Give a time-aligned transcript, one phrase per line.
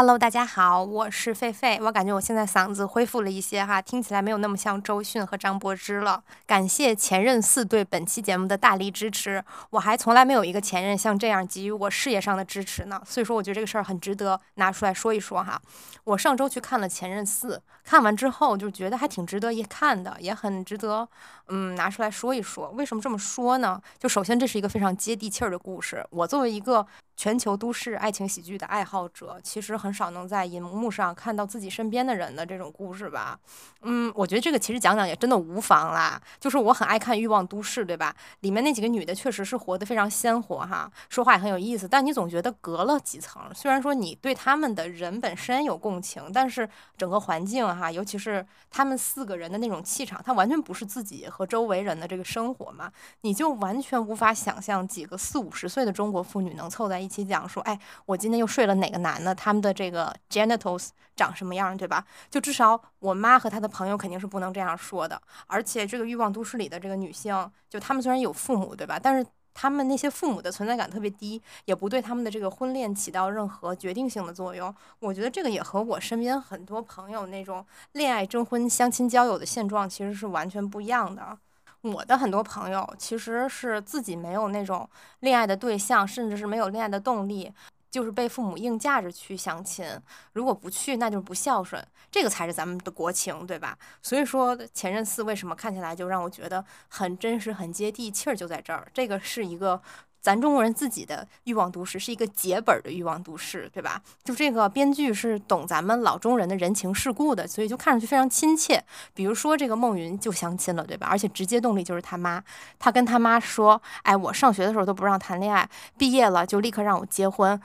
[0.00, 1.78] Hello，大家好，我是狒狒。
[1.78, 6.24] 我感觉我现在嗓子恢复了一些哈，听起来没有那么像周迅和张柏芝了。
[6.46, 13.02] 感谢前任四对本期节目的大力支持，我还从来没有一个前任像这样给予我事业上的支持呢。
[13.04, 15.60] 所以说，我觉得这个事儿很值得拿出来说一说哈。
[16.04, 21.06] 我上周去看了《前任四》，看完之后就觉得还挺值得一看的，也很值得
[21.48, 22.70] 嗯拿出来说一说。
[22.70, 23.78] 为什么这么说呢？
[23.98, 26.02] 就首先这是一个非常接地气儿的故事。
[26.08, 26.86] 我作为一个
[27.18, 33.36] 全球都市爱情喜剧的爱好者，其实很很少能在银幕上看到自己身边的人的这种故事吧。
[33.82, 36.20] 嗯，我觉得这个其实讲讲也真的无妨啦。
[36.38, 38.14] 就是我很爱看《欲望都市》，对吧？
[38.40, 41.88] 里面那几个女的确实是活得非常鲜活哈，说话也很有意思。
[41.88, 52.92] 但你总觉得隔了几层，虽然说你对他们的人本身有共情，但是整个环境哈，尤其是他们四个人的那种气场，它完全不是自己和周围人的这个生活嘛，
[53.22, 57.24] 你就完全无法想象几个四五十岁的中国妇女能凑在一起。
[57.24, 59.34] 讲说，哎，我今天又睡了哪个男的？
[59.34, 62.04] 他们的这个 genitals 长什么样，对吧？
[62.28, 65.18] 就至少我妈和她的朋友肯定是不能这样说的。
[65.46, 69.00] 而且这个欲望都市里的这个女性，就她们虽然有父母，对吧？
[69.02, 74.74] 但是她们那些父母的存在感特别低，也不对她们的这个婚恋起到任何决定性的作用。
[74.98, 81.38] 我觉得这个也和我身边很多朋友那种恋爱征婚、相亲交友的现状其实是完全不一样的。
[81.80, 84.86] 我的很多朋友其实是自己没有那种
[85.20, 87.50] 恋爱的对象，甚至是没有恋爱的动力，
[87.90, 89.84] 就是被父母硬架着去相亲。
[90.32, 93.76] 如果不去，那就是不孝顺，这个才是咱们的国情，对吧？
[94.00, 98.90] 所以说，前任四为什么看起来就让我觉得很真实、很接地气儿，就在这儿。
[98.94, 99.82] 这个是一个。
[100.20, 104.02] 咱中国人自己的欲望都市是一个结本的欲望都市，对吧？
[104.22, 108.84] 就这个编剧是懂咱们老中人的人情世故的，所以就看上去非常亲切。
[109.14, 111.08] 比如说这个孟云就相亲了，对吧？
[111.10, 112.42] 而且直接动力就是他妈，
[112.78, 117.60] 他跟他妈说：“哎，我上学的时候都不让谈恋爱，毕业了就立刻让我结婚。”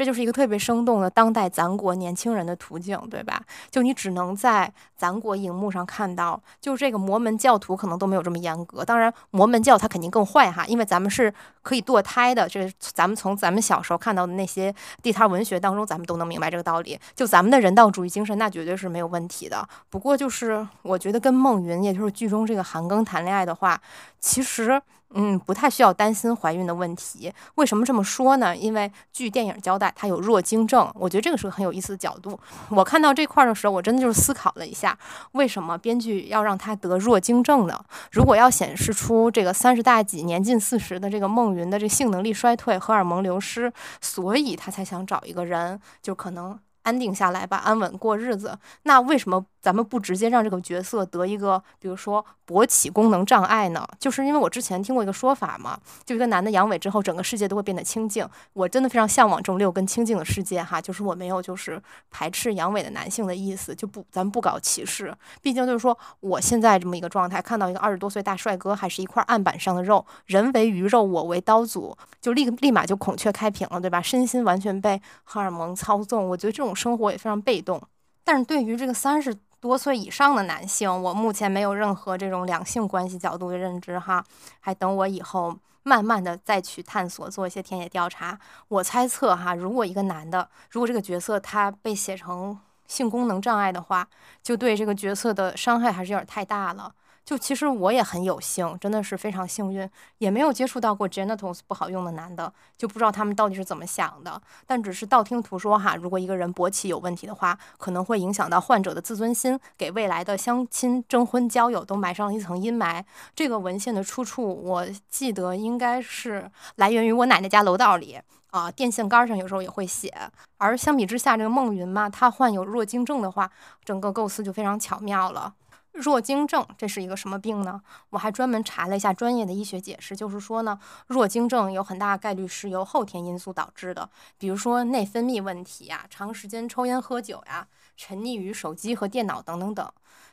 [0.00, 3.38] 这就是一个特别生动的当代咱国年轻人的途径，对吧？
[3.70, 8.82] 就你只能在咱国荧幕上看到，就这个摩门教徒可能都没有这么严格。
[8.82, 12.48] 当然，摩门教他肯定更坏哈，因为咱们是可以堕胎的。
[12.48, 16.98] 这咱们从咱们小时候看到的那些地摊文学当中，咱们都能明白这个道理。
[17.14, 19.68] 就咱们的人道主义精神，那绝对是没有问题的。
[19.90, 23.78] 不过就是我觉得跟孟云，也就是剧中这个韩庚谈恋爱的话，
[24.18, 24.80] 其实。
[25.14, 27.32] 嗯，不太需要担心怀孕的问题。
[27.56, 28.56] 为什么这么说呢？
[28.56, 30.88] 因为据电影交代，她有弱精症。
[30.94, 32.38] 我觉得这个是个很有意思的角度。
[32.68, 34.96] 我看到这块的时候，我真的就是思考了一下，
[35.32, 37.84] 为什么编剧要让她得弱精症呢？
[38.12, 46.58] 如果要显示出这个三十大几、年近四十的这个孟云的这性能力衰退、荷尔蒙流失，所以他才想找一个人，就可能。
[46.82, 48.58] 安定下来吧，安稳过日子。
[48.84, 53.86] 那为什么咱们不直接让这个角色得一个，比如说勃起功能障碍呢？
[53.98, 58.26] 就是因为我之前听过一个说法嘛，就一个男的阳痿之后，整个世界都会变得清净。
[58.54, 60.80] 我真的非常向往这种六根清净的世界哈。
[60.80, 65.14] 就是我没有就是排斥阳痿的男性的意思，就不咱们不搞歧视。
[65.42, 74.00] 毕竟就是说我现在这么一个状态，看到一个二十多岁大帅哥，还是一块案板上的肉，人为鱼肉，我为刀俎，就立立马就孔雀开屏了，对吧？
[74.00, 76.26] 身心完全被荷尔蒙操纵。
[76.26, 76.70] 我觉得这种。
[76.80, 77.82] 生活也非常被动，
[78.24, 84.24] 但是对于这个三十多岁以上的男性，我目前没有任何这种两性关系角度的认知哈，
[84.60, 88.38] 还等我以后慢慢的再去探索，做一些田野调查。
[88.68, 94.08] 我猜测哈，如果一个男的，如果这个角色他被写成性功能障碍的话，
[94.42, 96.92] 就对这个角色的伤害还是有点太大了。
[97.24, 99.88] 就其实我也很有幸，真的是非常幸运，
[100.18, 104.40] 也没有接触到过 genitals 不好用的男的，就不知道他们到底是怎么想的。
[104.66, 113.04] 但只是道听途说哈，如果一个人勃起有问题的话，可能会影响到患者的自尊心，给未来的相亲、征婚、交友都埋上了一层阴霾。
[113.34, 118.18] 这个文献的出处，我记得应该是来源于我奶奶家楼道里
[118.50, 120.12] 啊，电线杆上有时候也会写。
[120.58, 123.48] 而相比之下，这个孟云嘛，她患有弱精症的话，
[123.84, 125.54] 整个构思就非常巧妙了。
[125.92, 127.82] 弱精症这是一个什么病呢？
[128.10, 134.08] 我还专门查了一下专业的医学解释，就是说呢，弱精症有很大概率是由后天因素导致的，
[134.38, 137.66] 比如说内分泌问题呀、长时间抽烟喝酒呀、
[137.96, 139.92] 沉溺于手机和电脑等等等。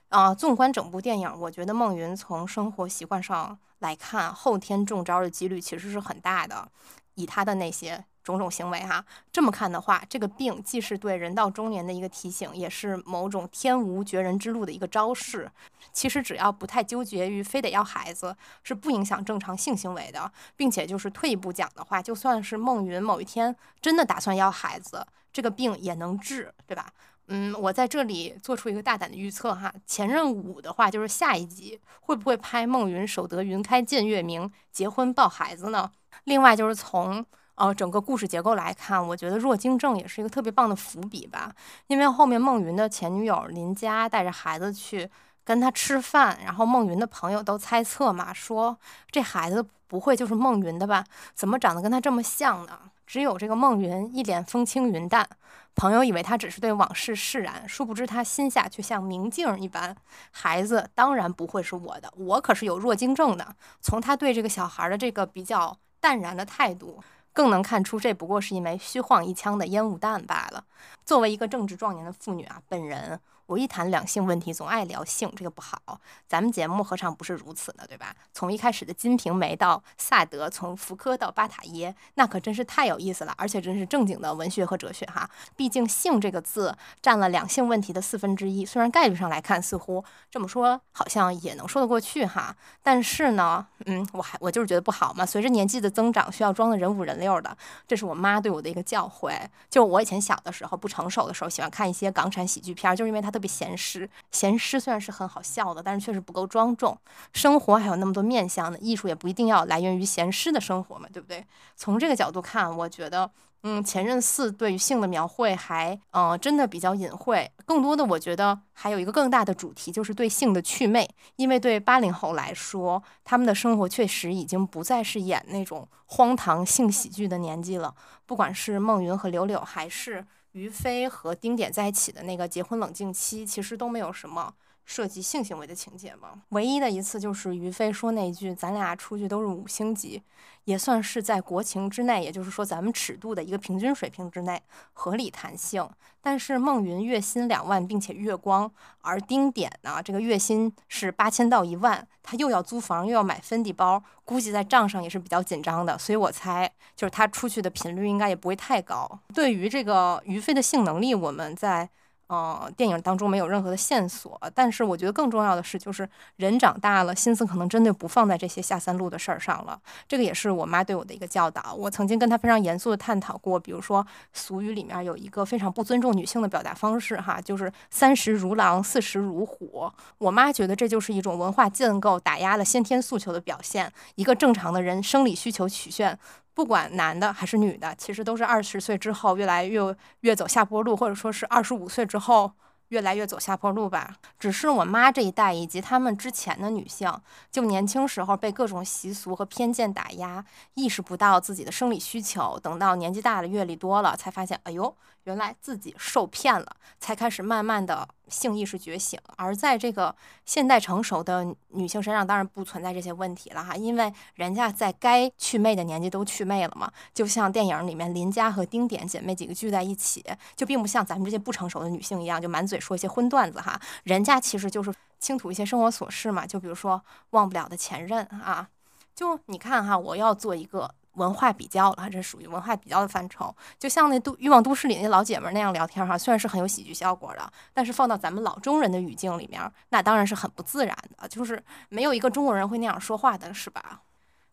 [0.10, 6.70] 啊，纵观整部电影，我觉得孟云从生活习惯上来看，后天中招的几率其实是很大的。
[7.16, 8.06] 以他的那些。
[8.28, 15.50] 种种行为哈，这么看的话，这个病既是对人到中年的一个提醒，也是某种天无绝人之路的一个招式。
[15.94, 26.92] 其实只要不太纠结于非得要孩子，是不影响正常性行为的，并且就是退一步讲的话，就算是孟云某一天真的打算要孩子，这个病也能治，对吧？
[27.30, 35.92] 嗯，我在这里做出一个大胆的预测哈，前任五的话，就是下一集会不会拍孟云守得云开见月明，结婚抱孩子呢？
[36.24, 37.26] 另外就是从
[37.58, 41.52] 呃，整个故事结构来看，我觉得弱精症也是一个特别棒的伏笔吧。
[41.88, 45.10] 因为后面孟云的前女友林佳带着孩子去
[45.44, 48.78] 跟他吃饭，然后孟云的朋友都猜测嘛，说
[49.10, 51.04] 这孩子不会就是孟云的吧？
[51.34, 52.80] 怎么长得跟他这么像呢？
[53.08, 55.28] 只有这个孟云一脸风轻云淡，
[55.74, 59.96] 朋友以为他只是对往事释然，殊不知他心下却像明镜一般。
[60.30, 63.56] 孩子当然不会是我的，我可是有弱精症的。
[63.82, 67.02] 从他对这个小孩的这个比较淡然的态度。
[67.38, 70.64] 更能看出，这不过是一枚虚晃一枪的烟雾弹罢了。
[71.06, 73.20] 作为一个正值壮年的妇女啊，本人。
[73.48, 76.02] 我一谈两性问题，总爱聊性，这个不好。
[76.28, 77.86] 咱们节目何尝不是如此呢？
[77.88, 78.14] 对吧？
[78.34, 85.30] 从一开始的《金瓶梅》到萨德，从福柯到巴塔耶，那可真是太有意思了，而且真是正经的文学和哲学哈。
[85.56, 92.54] 毕竟“性”这个字占了两性问题的四分之一，虽然概率上来看，似乎这么说好像也能说得过去哈。
[92.84, 95.26] 但是呢，嗯，我还我就是觉得不好嘛。
[95.26, 97.56] 随着年纪的增长，需要装的人五人六的，
[97.88, 99.40] 这是我妈对我的一个教诲。
[99.70, 103.32] 就我以前小的时候不成熟的时候，喜欢看一些港产喜剧片，就是因为它。
[103.38, 106.98] 特别咸湿，咸湿虽然是很好笑的，但是确实不够庄重。
[107.34, 111.46] 生活还有那么多面向呢，艺术也不一定要来源于咸湿的生活嘛，对不对？
[111.76, 113.30] 从这个角度看，我觉得，
[113.62, 117.52] 嗯，前任四对于性的描绘还，嗯，真的比较隐晦。
[117.64, 121.08] 更多的，我觉得还有一个更大的主题，就是对性的祛魅。
[121.36, 127.94] 因为对八零后来说，他们的生活确实已经不再是演那种荒唐性喜剧的年纪了。
[128.26, 130.26] 不管是孟云和柳柳，还是。
[130.58, 134.54] 于飞和丁点在一起的那个结婚冷静期，其实都没有什么
[134.86, 136.42] 涉及性行为的情节吗。
[136.50, 140.22] 唯一的一次就是于飞说那一句“咱俩出去都是五星级”，
[140.68, 144.62] 也算是在国情之内，也就是说咱们尺度的一个平均水平之内
[144.92, 145.90] 合理谈性。
[146.22, 148.70] 但是孟云月薪两万，并且月光，
[149.00, 159.10] 而丁点呢，这个月薪是八千到一万，他又要租房又要买芬迪包，估计在账上也是比较紧张的，所以我猜就是他出去的频率应该也不会太高。
[159.34, 161.90] 对于这个于飞的性能力，我们在。
[162.28, 169.80] 呃，电影当中没有任何的线索，但是我觉得更重要的是，就是人长大了，心思可能真的不放在这些下三路的事儿上了。
[170.10, 171.74] 这个也是我妈对我的一个教导。
[171.74, 179.90] 我曾经跟她非常严肃的探讨过，比如说俗语里面有一个非常不尊重女性的表达方式，哈，就是三十如狼，四十如虎。
[180.18, 183.92] 我妈觉得这就是一种文化建构打压了先天诉求的表现。
[184.16, 186.20] 一个正常的人生理需求曲线。
[186.58, 192.52] 不管男的还是女的，其实都是二十岁之后越来越越走下坡路，或者说是二十五岁之后
[192.88, 194.16] 越来越走下坡路吧。
[194.40, 197.14] 只是我妈这一代以及他们之前的女性，
[197.52, 200.44] 就年轻时候被各种习俗和偏见打压，
[200.74, 204.98] 意识不到自己的生理需求，等到年纪大了、阅历多了，才发现，哎呦。
[205.26, 209.20] 原来自己受骗了，才开始慢慢的性意识觉醒。
[209.36, 210.16] 而在这个
[210.46, 216.92] 现代成熟的女性身上，当然不存在这些问题了哈，因为人家在该去魅的年纪都去魅了嘛。
[217.14, 220.24] 就像电影里面林佳和丁点姐妹几个聚在一起，
[220.56, 223.80] 就并不像咱们这些不成熟的女性一样，就满嘴说一些荤段子哈。
[224.04, 227.02] 人家其实就是倾吐一些生活琐事嘛，就比如说
[227.32, 228.68] 忘不了的前任啊。
[229.16, 230.94] 就你看哈，我要做一个。
[231.18, 233.54] 文化比较了，这属于文化比较的范畴。
[233.78, 241.28] 就像那都欲望都市里那老姐们那样聊天哈，虽然是很有喜剧效果的，但是放到咱们老中人的语境里面，那当然是很不自然的。
[241.28, 244.02] 就是没有一个中国人会那样说话的，是吧？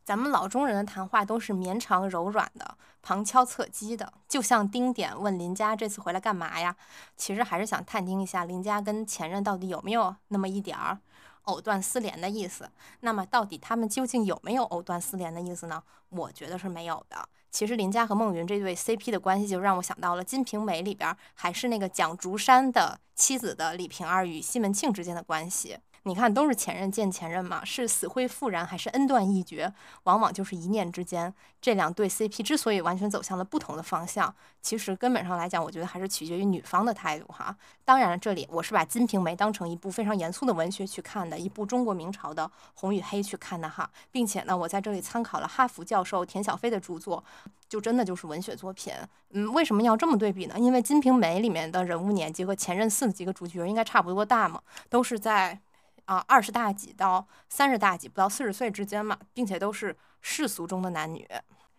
[0.04, 4.12] 咱们老中人的谈话都是绵长柔软的，旁敲侧击的。
[4.28, 6.76] 就像丁点问林佳这次回来干嘛呀？
[7.16, 10.99] 其实还是想探听一下林佳跟前任到底有没有那么一点儿。
[11.45, 12.71] 藕断丝连的意思，
[13.01, 15.83] 那么到底他们究竟有没有藕断丝连的意思呢？
[16.11, 17.29] 我觉得是没有的。
[17.51, 25.79] 其实林佳和孟云这对 CP 的关系，就让我想到了《金瓶梅》里边，还是那个蒋竹山的妻子的李瓶儿与西门庆之间的关系。
[26.06, 31.32] 你看，都是前任见前任嘛，是死灰复燃还是恩断义绝，往往就是一念之间。
[31.62, 37.56] 这两对 CP 之所以完全走向了不同的方向，其实根本上来讲，我觉得还是取决于女方的态度哈。
[37.87, 47.25] 当然了，这里我是把《金瓶梅》当成一部非常严肃的文学去看的，一部中国明朝的红与黑去看的哈，并且呢，我在这里参考了哈佛教授田小飞的著作，
[47.66, 48.92] 就真的就是文学作品。
[49.30, 50.56] 嗯，为什么要这么对比呢？
[50.58, 55.58] 因为《金瓶梅》里面的人物年纪和前任四的几个主角应该差不多大嘛，都是在。
[56.06, 61.26] 啊，二十大几到三十大几，不到四十岁之间嘛，并且都是世俗中的男女。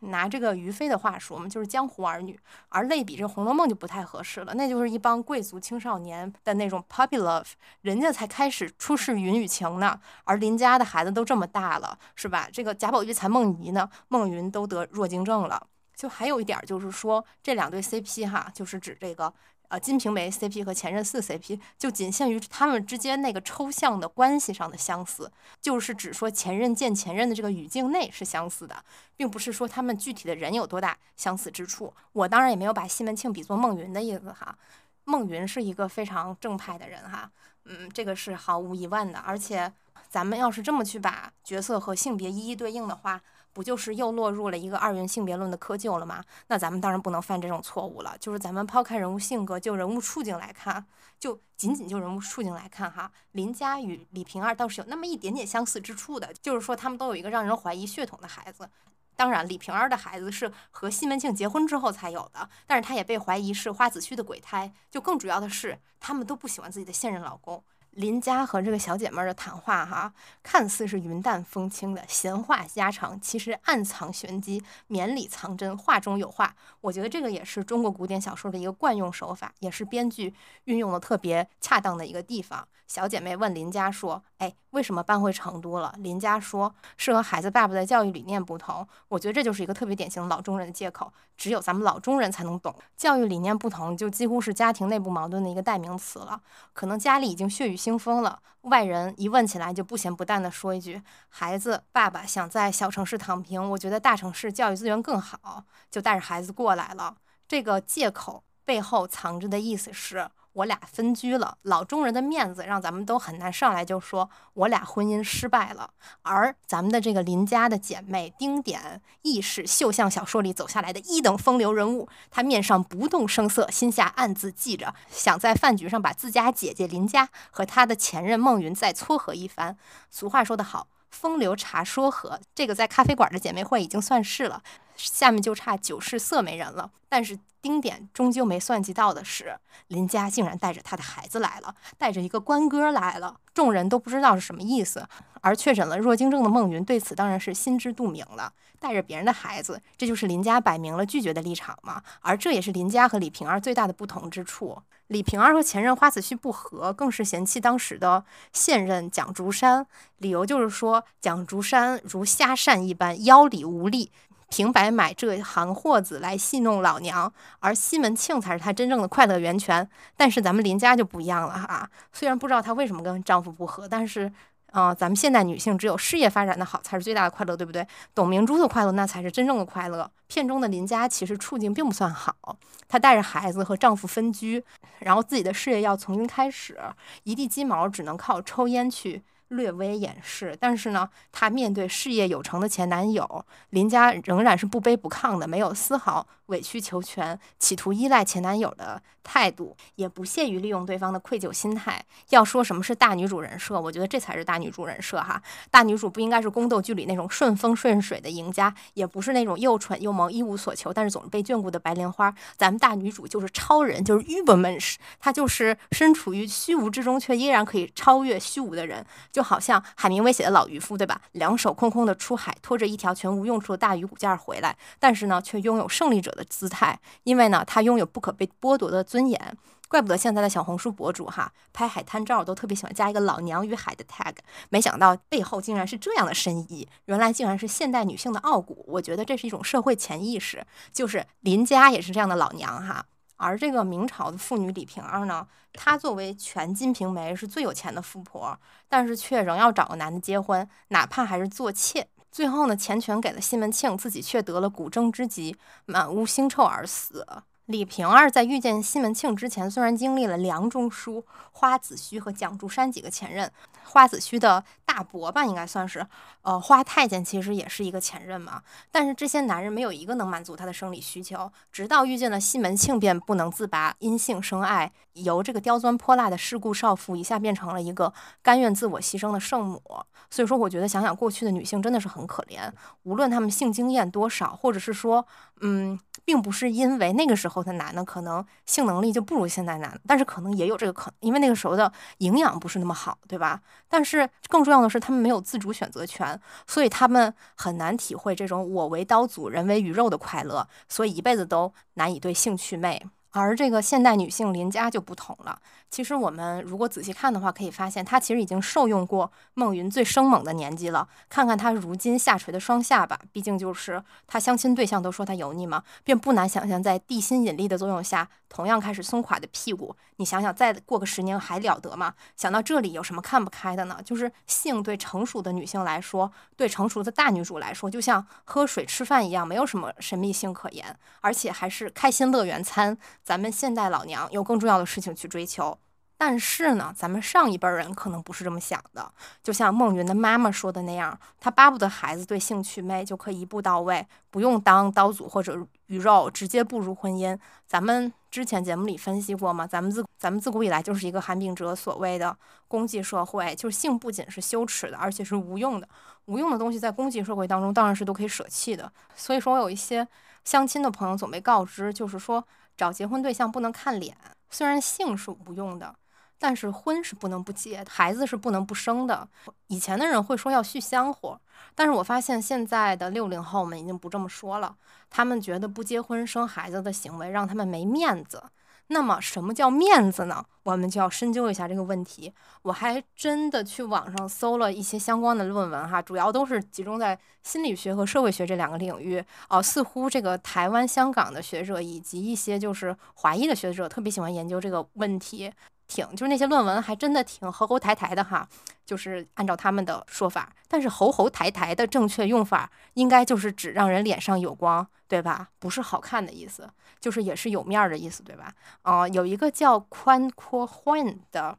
[0.02, 2.38] 拿这个于飞的话说嘛，就是江湖儿女。
[2.70, 7.48] 而类比这《红楼梦》就不太合适了，那就是一帮贵族青少年的那种 puppy love，
[7.82, 10.00] 人家才开始初试云雨情呢。
[10.26, 12.48] 而林家的孩子都这么大了，是吧？
[12.52, 15.66] 这个贾宝玉才梦遗呢，梦云都得弱精症了。
[15.96, 19.34] 就还有一点就是说，这两对 CP 哈，就是指这个
[19.70, 25.32] 呃，《金瓶梅》CP 和《前任四》CP 就仅限于他们之间那个抽象的关系上的相似，
[25.62, 28.84] 就是只说前任见前任的这个语境内是相似的，
[29.16, 31.94] 并不是说他们具体的人有多大相似之处。
[32.14, 34.58] 我当然也没有把西门庆比作孟云的意思哈，
[35.04, 37.32] 孟云是一个非常正派的人哈，
[37.66, 39.20] 嗯，这个是毫无疑问的。
[39.20, 39.72] 而且
[40.10, 43.22] 咱们要是这么去把角色和性别一一对应的话，
[43.56, 46.22] 不就是又落入了一个二元性别论的窠臼了吗？
[46.48, 48.14] 那咱们当然不能犯这种错误了。
[48.20, 50.86] 就是咱们抛开人物性格，就人物处境来看，
[51.18, 58.70] 就仅仅就人物处境来看哈，林佳与李瓶儿倒是有那么一点点相似之处的，就是说他们都有一个让人怀疑血统的孩子。
[59.16, 64.74] 当然，李瓶儿的孩子是和西门庆结婚之后才有的，但是他也被怀疑是花子虚的鬼胎。
[64.92, 67.64] 就更主要的是，他们都不喜欢自己的现任老公。
[67.96, 76.54] 林佳和这个小姐妹的谈话，哈，看似是云淡风轻的闲话家常，其实暗藏玄机，绵里藏针，话中有话。
[76.82, 80.34] 我觉得这个也是中国古典小说的一个惯用手法，也是编剧
[80.66, 82.68] 运用的特别恰当的一个地方。
[82.86, 92.76] 小姐妹问林佳说：“哎，为什么搬回成都了？”林佳说：“是和孩子爸爸的教育理念不同。”我觉得这就是一个特别典型的老中人的借口，只有咱们老中人才能懂。
[92.96, 96.40] 教育理念不同，就几乎是家庭内部矛盾的一个代名词了。
[96.74, 101.00] 可能家里已经血雨腥风了，外人一问起来就不咸不淡的说一句
[101.30, 107.16] ：“孩子爸爸想在小城市躺平，我觉得大城市教育资源更好，就带着孩子过来了。”
[107.48, 110.28] 这个借口背后藏着的意思是。
[110.56, 115.90] 我俩分居了，老中人的面子让咱们都很难上来就说我俩婚姻失败了。
[116.22, 122.08] 而咱们的这个林家的姐妹丁点，亦是绣像小说里走下来的一等风流人物。
[122.32, 129.78] 她面上不动声色，心下暗自记着，想在饭局上把自家姐姐林家和她的前任孟云再撮合一番。
[130.10, 134.64] 俗话说得好，风流茶说和，这个在咖啡馆的姐妹会已经算是了。
[134.96, 139.58] 下面就差酒是色媒人了，但是丁点终究没算计到的是，
[139.88, 145.08] 林家竟然带着他的孩子来了，带着一个官哥来了，众人都不知道是什么意思。
[145.42, 152.04] 而确诊了弱精症的孟云对此当然是心知肚明了，带着别人的孩子，这就是林家摆明了拒绝的立场嘛。
[152.22, 154.78] 而这也是林家和李瓶儿最大的不同之处。
[155.08, 159.86] 李瓶儿和前任花子虚不和，更是嫌弃当时的现任蒋竹山，
[160.18, 164.12] 理由就是说蒋竹山如虾扇一般，腰里无力。
[164.50, 169.88] 平白买这行货子来戏弄老娘，而西门庆才是他真正的快乐源泉。
[170.16, 174.32] 但是咱们林家就不一样了哈，虽然不知道她为什么跟丈夫不和，但是，
[174.72, 177.86] 啊，咱们现代女性只有事业发展的好才是最大的快乐，对不对？
[178.14, 180.10] 董明珠的快乐那才是真正的快乐。
[180.28, 184.64] 片中的林家其实处境并不算好，她带着孩子和丈夫分居，
[185.00, 186.80] 然后自己的事业要重新开始，
[187.24, 189.24] 一地鸡毛只能靠抽烟去。
[189.50, 202.04] 略微掩饰，但是呢，她面对事业有成的前男友林家，仍然是不卑不亢的，没有丝毫委曲求全、企图依赖前男友的态度，也不屑于利用对方的愧疚心态。
[202.30, 205.42] 要说什么是大女主人设，我觉得这才是大女主人设哈。
[205.72, 212.34] 大女主不应该是宫斗剧里那种顺风顺水的赢家，也不是那种又蠢又萌、一无所求，但是总是被眷顾的白莲花。
[212.56, 214.80] 咱们大女主就是超人，就是 uberman，
[215.20, 219.06] 她就是身处于虚无之中，却依然可以超越虚无的人。
[219.32, 221.20] 就好像海明威写的老渔夫，对吧？
[221.32, 229.58] 两手空空的出海，拖着一条全无用处的大鱼骨架回来，但是呢，却拥有胜利者的姿态，因为呢，他拥有不可被剥夺的尊严。
[229.88, 234.34] 怪不得现在的小红书博主哈，拍海滩照都特别喜欢加一个“老娘与海”的 tag，
[234.70, 238.84] 没想到背后竟然是这样的深意，原来竟然是现代女性的傲骨。
[238.88, 243.06] 我觉得这是一种社会潜意识，就是林家也是这样的老娘哈。
[243.38, 248.58] 而这个明朝的妇女李瓶儿呢，她作为全金瓶梅是最有钱的富婆，
[248.90, 252.08] 但是却仍要找个男的结婚，哪怕还是做妾。
[252.36, 257.26] 最后呢，钱全给了西门庆，自己却得了骨蒸之疾，满屋腥臭而死。
[257.66, 263.52] 李瓶儿在遇见西门庆之前，虽然经历了梁中书、花子虚和蒋竹山几个前任，
[263.84, 266.06] 花子虚的大伯吧，应该算是，
[266.44, 268.62] 呃，花太监其实也是一个前任嘛。
[268.92, 279.82] 但是这些男人没有一个能满足他的生理需求，直到遇见了西门庆，便不能自拔，因性生爱，由这个刁钻泼辣的世故少妇，一下变成了一个甘愿自我牺牲的圣母。
[280.30, 282.70] 所以说，我觉得想想过去的女性真的是很可怜，
[283.04, 285.26] 无论她们性经验多少，或者是说，
[285.62, 286.00] 嗯。
[286.24, 293.62] 并不是因为那个时候的男的可能性能力就不如现在男的，但是可能也有这个可能，因为那个时候的营养不是那么好，对吧？
[293.88, 303.06] 但是更重要的是，他们没有自主选择权，所以他们很难体会这种我为刀俎，人为鱼肉的快乐，所以一辈子都难以对性祛魅。
[303.42, 305.60] 而这个现代女性林佳就不同了。
[305.90, 311.08] 其实我们如果仔细看的话，可以发现她其实已经受用过孟云最生猛的年纪了。
[311.30, 319.96] 看看她如今下垂的双下巴，毕竟就是她相亲对象都说她油腻嘛，便不难想象，在地心引力的作用下，同样开始松垮的屁股。
[320.18, 322.14] 你想想，再过个十年还了得吗？
[322.36, 324.00] 想到这里，有什么看不开的呢？
[324.04, 332.98] 就是性对成熟的女性来说，对成熟的大女主来说，就像喝水吃饭一样，没有什么神秘性可言，而且还是开心乐园餐。
[333.26, 335.76] 咱们现代老娘有更重要的事情去追求，
[336.16, 339.12] 但是呢，咱们上一辈人可能不是这么想的。
[339.42, 347.36] 就像孟云的妈妈说的那样，她巴不得孩子对性趣味就可以一步到位，不用当刀俎或者鱼肉，直接步入婚姻。
[347.66, 355.90] 咱们之前节目里分析过嘛，咱们自咱们自古以来就是一个韩炳哲所谓的公祭社会，就是性不仅是羞耻的，而且是无用的。
[356.26, 358.92] 无用的东西在公祭社会当中当然是都可以舍弃的。
[359.16, 360.08] 所以说我有一些
[360.44, 362.46] 相亲的朋友总被告知，就是说。
[362.78, 364.16] 找结婚对象不能看脸，
[364.50, 365.96] 虽然性是无用的，
[366.38, 369.28] 但是婚是不能不结，孩子是不能不生的。
[369.68, 371.40] 以前的人会说要续香火，
[371.74, 374.76] 但是我发现现在的六零后们已经不这么说了，
[375.10, 378.44] 他们觉得不结婚生孩子的行为让他们没面子。
[378.88, 380.46] 那么什么叫面子呢？
[380.64, 382.32] 我们就要深究一下这个问题。
[382.62, 389.24] 我还真的去网上搜了一些相关的论文哈，主要都是集中在心理学和社会学这两个领域。
[389.50, 395.52] 哦，似乎这个台湾、香港的学者以及一些就是华裔的学者特别喜欢研究这个问题。
[395.88, 398.48] 挺就是那些论文还真的挺猴猴抬抬的哈，
[398.86, 405.50] 就是按照他们的说法，但是猴猴抬抬的正确用法应该就是指让人脸上有光，对吧？
[405.60, 408.54] 不是好看的意思，就是也是有面儿的意思，对吧？
[408.82, 411.58] 啊，有一个叫宽阔焕的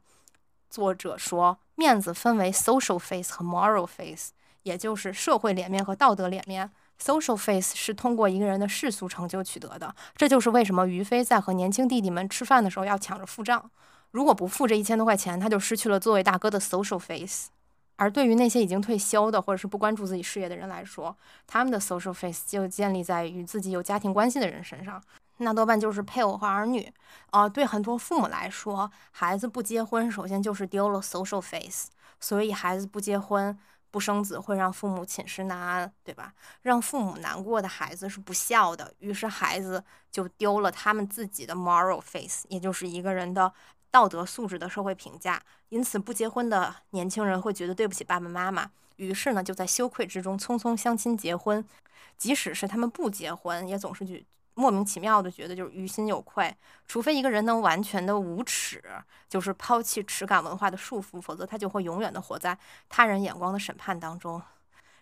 [0.69, 4.31] 作者说，面子分为 social face 和 moral face，
[4.63, 6.69] 也就是社会脸面和道德脸面。
[6.99, 13.69] social face 是通过一个人的世俗成就取得的，这就是为什么于飞在和年轻弟弟们吃饭的时候要抢着付账。
[14.11, 17.49] 如果不付这一千多块钱，他就失去了作为大哥的 social face。
[17.97, 21.15] 而对于那些已经退休的或者是不关注自己事业的人来说，
[21.47, 25.01] 他们的 social face 就建立在与自己有家庭关系的人身上，
[25.37, 26.93] 那多半就是配偶和儿女。
[27.31, 31.87] 啊，对很多父母来说，孩子不结婚，首先就是丢了 social face。
[32.19, 33.57] 所以孩子不结婚、
[33.89, 36.31] 不生子，会让父母寝食难安，对吧？
[36.61, 43.51] 让父母难过的孩子是不孝的，于是孩子就丢了他们自己的 moral face，也就是一个人的。
[43.89, 51.63] 道德素质的社会评价，因此不结婚的年轻人会觉得对不起爸爸妈妈，于是呢就在羞愧之中匆匆相亲结婚。
[52.17, 54.23] 即使是他们不结婚，也总是觉
[54.55, 56.55] 莫名其妙的觉得就是于心有愧。
[56.87, 58.83] 除非一个人能完全的无耻，
[59.29, 62.57] 就是抛弃耻感文化的束缚，否则他就会永远的活在
[62.89, 64.41] 他人眼光的审判当中。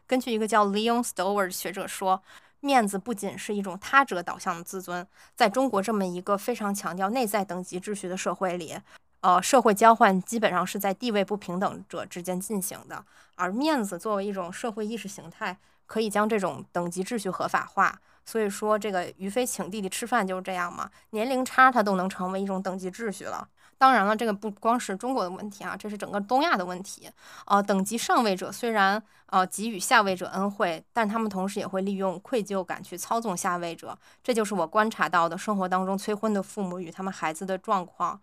[0.07, 2.21] 根据一个叫 Leon Stover 的学者说。
[2.59, 8.77] 面子不仅是一种他者导向的自尊，在中国这么一个非常强调内在等级秩序的社会里，
[9.21, 13.03] 呃，社会交换基本上是在地位不平等者之间进行的，
[13.35, 17.99] 而面子作为一种社会意识形态，可以将这种等级秩序合法化。
[18.27, 23.47] 所以说，这个于飞请弟弟吃饭就是这样嘛，年龄差他都能成为一种等级秩序了。
[23.77, 27.09] 当然了，这个不光是中国的问题啊，这是整个东亚的问题。
[27.45, 33.97] 啊，等级上位者虽然呃给予下位者恩惠，但他们同时也会利用愧疚感去操纵下位者。
[34.23, 38.19] 这就是我观察到的生活当中催婚的父母与他们孩子的状况，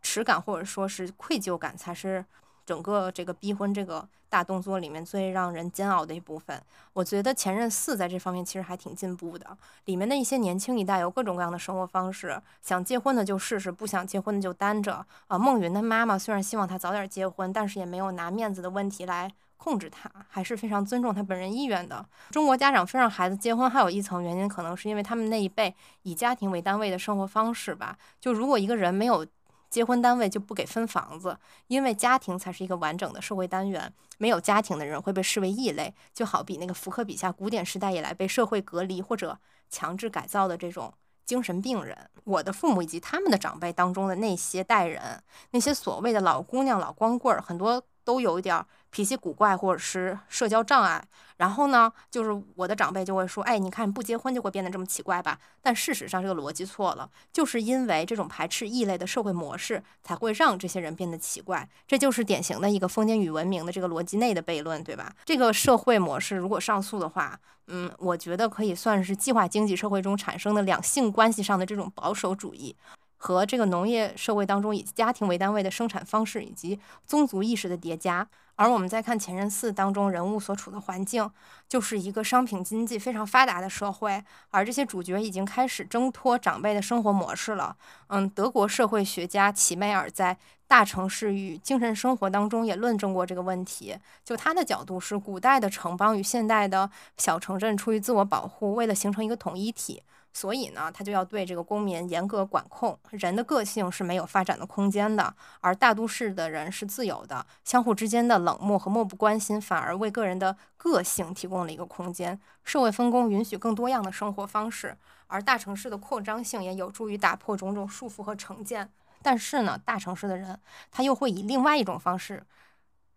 [0.00, 2.24] 耻感或者说是愧疚感才是。
[2.64, 6.60] 整个这个逼婚这个大动作里面最让人煎熬的一部分，
[6.92, 9.46] 我觉得《前任四》在这方面其实还挺进步的。
[9.86, 15.04] 里面的一些年轻一代有各种各样的生活方式，想结婚的就试试，不想结婚的就单着。
[15.26, 22.06] 啊，孟云的妈妈虽然希望他早点结婚，但是也没有拿面子的问题来控制他，还是非常尊重他本人意愿的。
[22.30, 27.98] 中国家长非让孩子结婚，还有一层原因，可能是因为他们那一辈以家庭为单位的生活方式吧。
[28.18, 29.26] 就如果一个人没有。
[29.72, 33.90] 结婚单位就不给分房子，因为家庭才是一个完整的社会单元。
[34.18, 39.38] 没有家庭的人会被视为异类，就好比那个福柯笔下古典时代以来被社会隔离或者
[39.70, 40.92] 强制改造的这种
[41.24, 41.96] 精神病人。
[42.24, 51.04] 我的父母以及他们的长辈当中的那些代人，那些所谓的老姑娘、老光棍，很多都有一点脾气古怪或者是社交障碍。
[51.38, 61.68] 然后呢，就是我的长辈就会说：“哎，你看不结婚就会变得这么奇怪吧？”但事实上这个逻辑错了，就是因为这种排斥异类的社会模式才会让这些人变得奇怪。
[61.84, 65.12] 这就是典型的一个封建与文明的这个逻辑内的悖论，对吧？
[65.24, 72.76] 这个社会模式如果上诉的话，嗯，我觉得可以算是计划经济社会中产生的两性关系上的这种保守主义。
[73.22, 78.26] 和这个农业社会当中以家庭为单位的生产方式以及宗族意识的叠加。
[78.56, 81.30] 而我们在看《前任四》当中人物所处的环境，
[81.68, 87.76] 就是一个商品经济非常发达的社会，而这些主角已经开始挣脱长辈的生活模式了。
[88.08, 90.34] 嗯，德国社会学家齐梅尔在
[90.66, 93.96] 《大城市与精神生活》当中也论证过这个问题。
[94.24, 100.02] 就他的角度是，古代的城邦与现代的小城镇出于自我保护，为了形成一个统一体。
[100.34, 112.40] 所以呢，他就要对这个公民严格管控，人的个性是没有发展的空间的，而大都市的人是自由的，相互之间的冷漠和漠不关心，反而为个人的个性提供了一个空间。
[112.64, 118.90] 社会分工允许更多样的生活方式，而大城市的扩张性也有助于打破种种束缚和成见。
[119.20, 120.58] 但是呢，大城市的人
[120.90, 122.42] 他又会以另外一种方式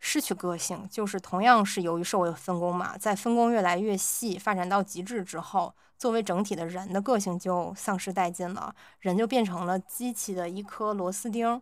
[0.01, 5.73] 失去个性，就是同样是由于社会分工嘛，在分工越来越细、发展到极致之后。
[5.97, 11.61] 作为整体的人的个性就丧失殆尽了，人就变成了机器的一颗螺丝钉。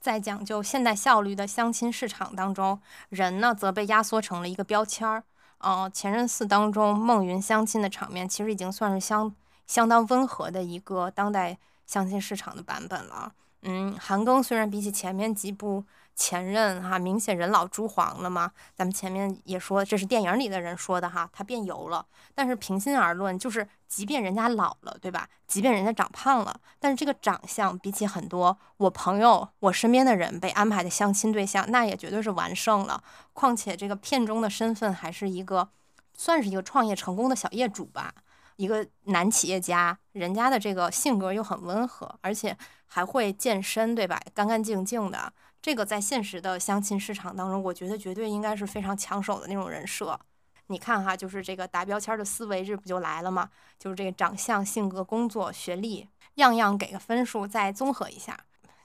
[0.00, 5.24] 在讲究现代效率的相亲市场当中，人呢则被压缩成了一个标签儿。
[5.58, 9.34] 哦，前任四当中孟云相亲的场面，其实已经算是相
[9.66, 13.32] 相当温和的一个当代相亲市场的版本了。
[13.62, 15.84] 嗯，韩庚虽然比起前面几部。
[16.14, 18.52] 前任哈，明显人老珠黄了嘛。
[18.74, 22.06] 咱们前面也说，这是电影里的人说的哈，他变油了。
[22.34, 25.28] 但是平心而论，就是即便人家老了，对吧？
[25.46, 33.02] 即便人家长胖了，但是这个长相比起很多我朋友、我身边的人被安排的相亲对象，那也绝对是完胜了。
[33.32, 35.68] 况且这个片中的身份还是一个，
[36.16, 38.12] 算是一个创业成功的小业主吧，
[38.56, 44.20] 一个男企业家，人家的这个性格又很温和，而且还会健身，对吧？
[44.32, 45.32] 干干净净的。
[45.64, 50.20] 这个在现实的相亲市场当中，我觉得绝对应该是非常抢手的那种人设。
[50.66, 53.48] 你看哈，就是这个打标签的思维，这不就来了吗？
[53.78, 58.38] 就是这个长相、性格、工作、学历，样样给个分数，再综合一下。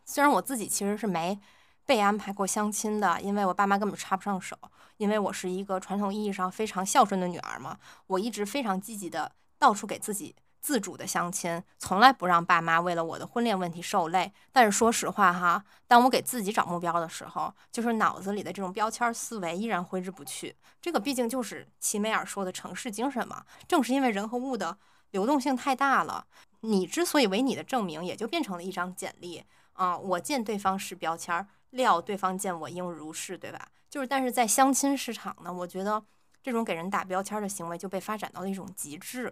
[0.06, 1.38] 虽然我自己其实是没
[1.86, 4.58] 被安排过相亲的，因为我爸妈根本插不上手，
[4.96, 7.78] 因为我是一个传统意义上非常孝顺的女儿嘛。
[8.08, 10.34] 我一直非常积极的到处给自己。
[10.62, 14.32] 自主的相亲，从来不让爸妈为了我的婚恋问题受累。
[14.52, 20.56] 但是说实话哈，当我给自己找目标的时候，就是脑子里的这种标签思维依然挥之不去。
[20.82, 23.43] 这个毕竟就是齐美尔说的城市精神嘛。
[23.67, 24.78] 正是因为人和物的
[25.12, 26.26] 流动性太大了，
[26.62, 29.43] 你之所以为你的证明，也就变成了一张简历
[29.74, 29.98] 啊。
[29.98, 33.67] 我见对方是标签，料对方见我应如是，对吧？
[33.89, 36.04] 就是，但是在相亲市场呢，我觉得。
[36.41, 39.32] 这种给人打标签的行为就被发展到了一种极致。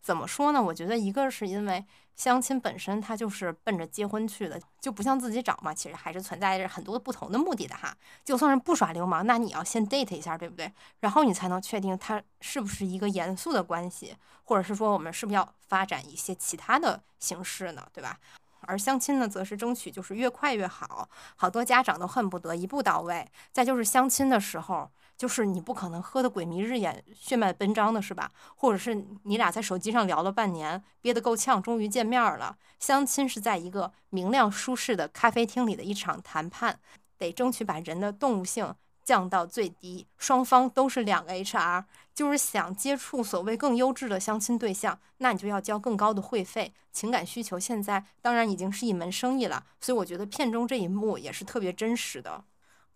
[0.00, 0.62] 怎么说呢？
[0.62, 7.96] 我觉得一个是因为相亲本身它就是奔着结婚去的，就不像自己找嘛，其实还是存在着很多不同的目的的哈。
[8.24, 10.72] 就算是不耍流氓，那你要先 date 一下，对不对？
[11.00, 17.86] 然后你才能确定他是不是一个严肃的关系，或者是说我们是不是要发展一些其他的形式呢？
[17.92, 18.18] 对吧？
[18.62, 23.26] 而相亲呢，则是争取就是越快越好，好多家长都恨不得一步到位。
[23.52, 24.90] 再就是相亲的时候。
[25.18, 28.30] 就是你不可能喝得鬼迷日眼、血脉奔张的是吧？
[28.54, 32.56] 或者是你俩在手机上聊了半年，憋得够呛，终于见面了。
[32.78, 36.78] 相亲是在一个明亮舒适的咖啡厅里的一场谈判，
[37.18, 40.06] 得争取把人的动物性降到最低。
[40.16, 46.72] 双方都是两个 HR，就是想接触所谓更优质的相亲对象，那你就要交更高的会费。
[46.92, 52.44] 情感需求现在当然已经是一门生意了，所以我觉得片中这一幕也是特别真实的。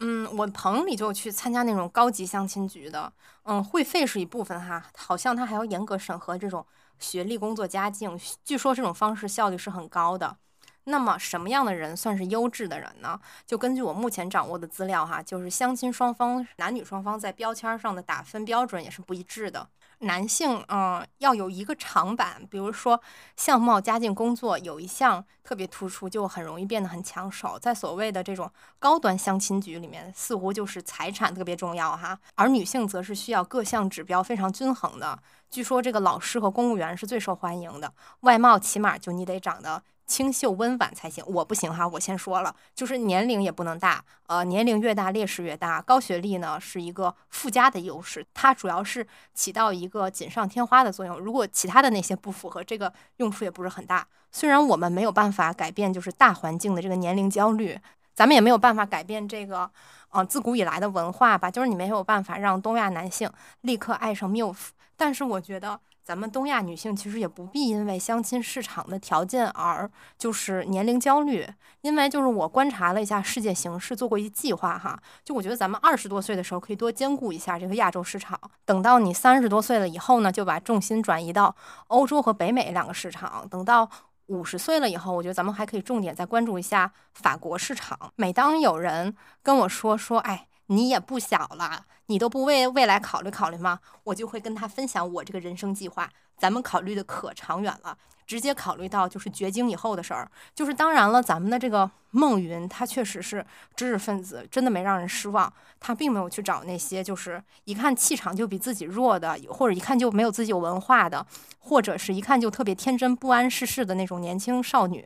[0.00, 3.12] 嗯，我朋友里就去参加那种高级相亲局的，
[3.44, 6.66] 嗯，会费是一部分哈，好像他还要严格审核这种
[6.98, 10.36] 学历、工作、家境，据说这种方式效率是很高的。
[10.84, 13.20] 那么什么样的人算是优质的人呢？
[13.46, 19.68] 就根据我目前掌握的资料哈，就是相亲双方男女双方在标签上的打分标准也是不一致的。
[20.02, 23.00] 男性，嗯，要有一个长板，比如说
[23.36, 27.58] 相貌、家境、工作有一项特别突出，就很容易变得很抢手。
[27.58, 32.18] 在所谓的这种高端相亲局里面，似乎就是财产特别重要哈。
[32.34, 35.18] 而女性则是需要各项指标非常均衡的。
[35.48, 39.82] 据说这个老师和公务员是最受欢迎的，外貌起码就你得长得。
[40.06, 45.80] 清秀温婉才行，我不行哈，我先说了，就是年龄也不能大，呃，年龄越大劣势越大。
[45.80, 51.18] 高学历呢是一个附加的优势，它主要是起到一个锦上添花的作用。
[51.18, 54.06] 如果其他的那些不符合，这个用处也不是很大。
[54.30, 57.78] 虽然我们没有办法改变就是大环境的这个年龄焦虑，
[58.12, 59.70] 咱们也没有办法改变这个，
[60.10, 63.30] 呃，自古以来的文化吧，就是你没有办法让东亚男性
[63.62, 65.80] 立刻爱上 MILF，但是我觉得。
[66.02, 71.48] 咱们东亚女性其实也不必因为相亲市场的条件而就是年龄焦虑，
[71.82, 81.54] 因为就是我观察了一下世界形势，做过一计划哈，就我觉得咱们二十多岁的时候可以多兼顾一下这个亚洲市场，等到你三十多岁了以后呢，就把重心转移到
[81.86, 83.88] 欧洲和北美两个市场，等到。
[84.26, 87.98] 五十岁了以后，我觉得咱们还可以重点再关注一下法国市场。
[88.16, 93.78] 每当有人跟我说说，哎，你也不小了，你都不为未来考虑考虑吗？
[94.04, 97.96] 我就会跟他分享我这个人生计划，咱们考虑的可长远了。
[98.24, 105.52] 直接考虑到就是绝经以后的事儿，就是当然了，咱们的这个孟云，他确实是知识分子，真的没让人失望。
[105.78, 111.26] 他并没有去找那些就是一看气场就比自己弱的，或者一看就没有自己有文化的，
[111.58, 115.04] 或者是一看就特别天真不谙世事的那种年轻少女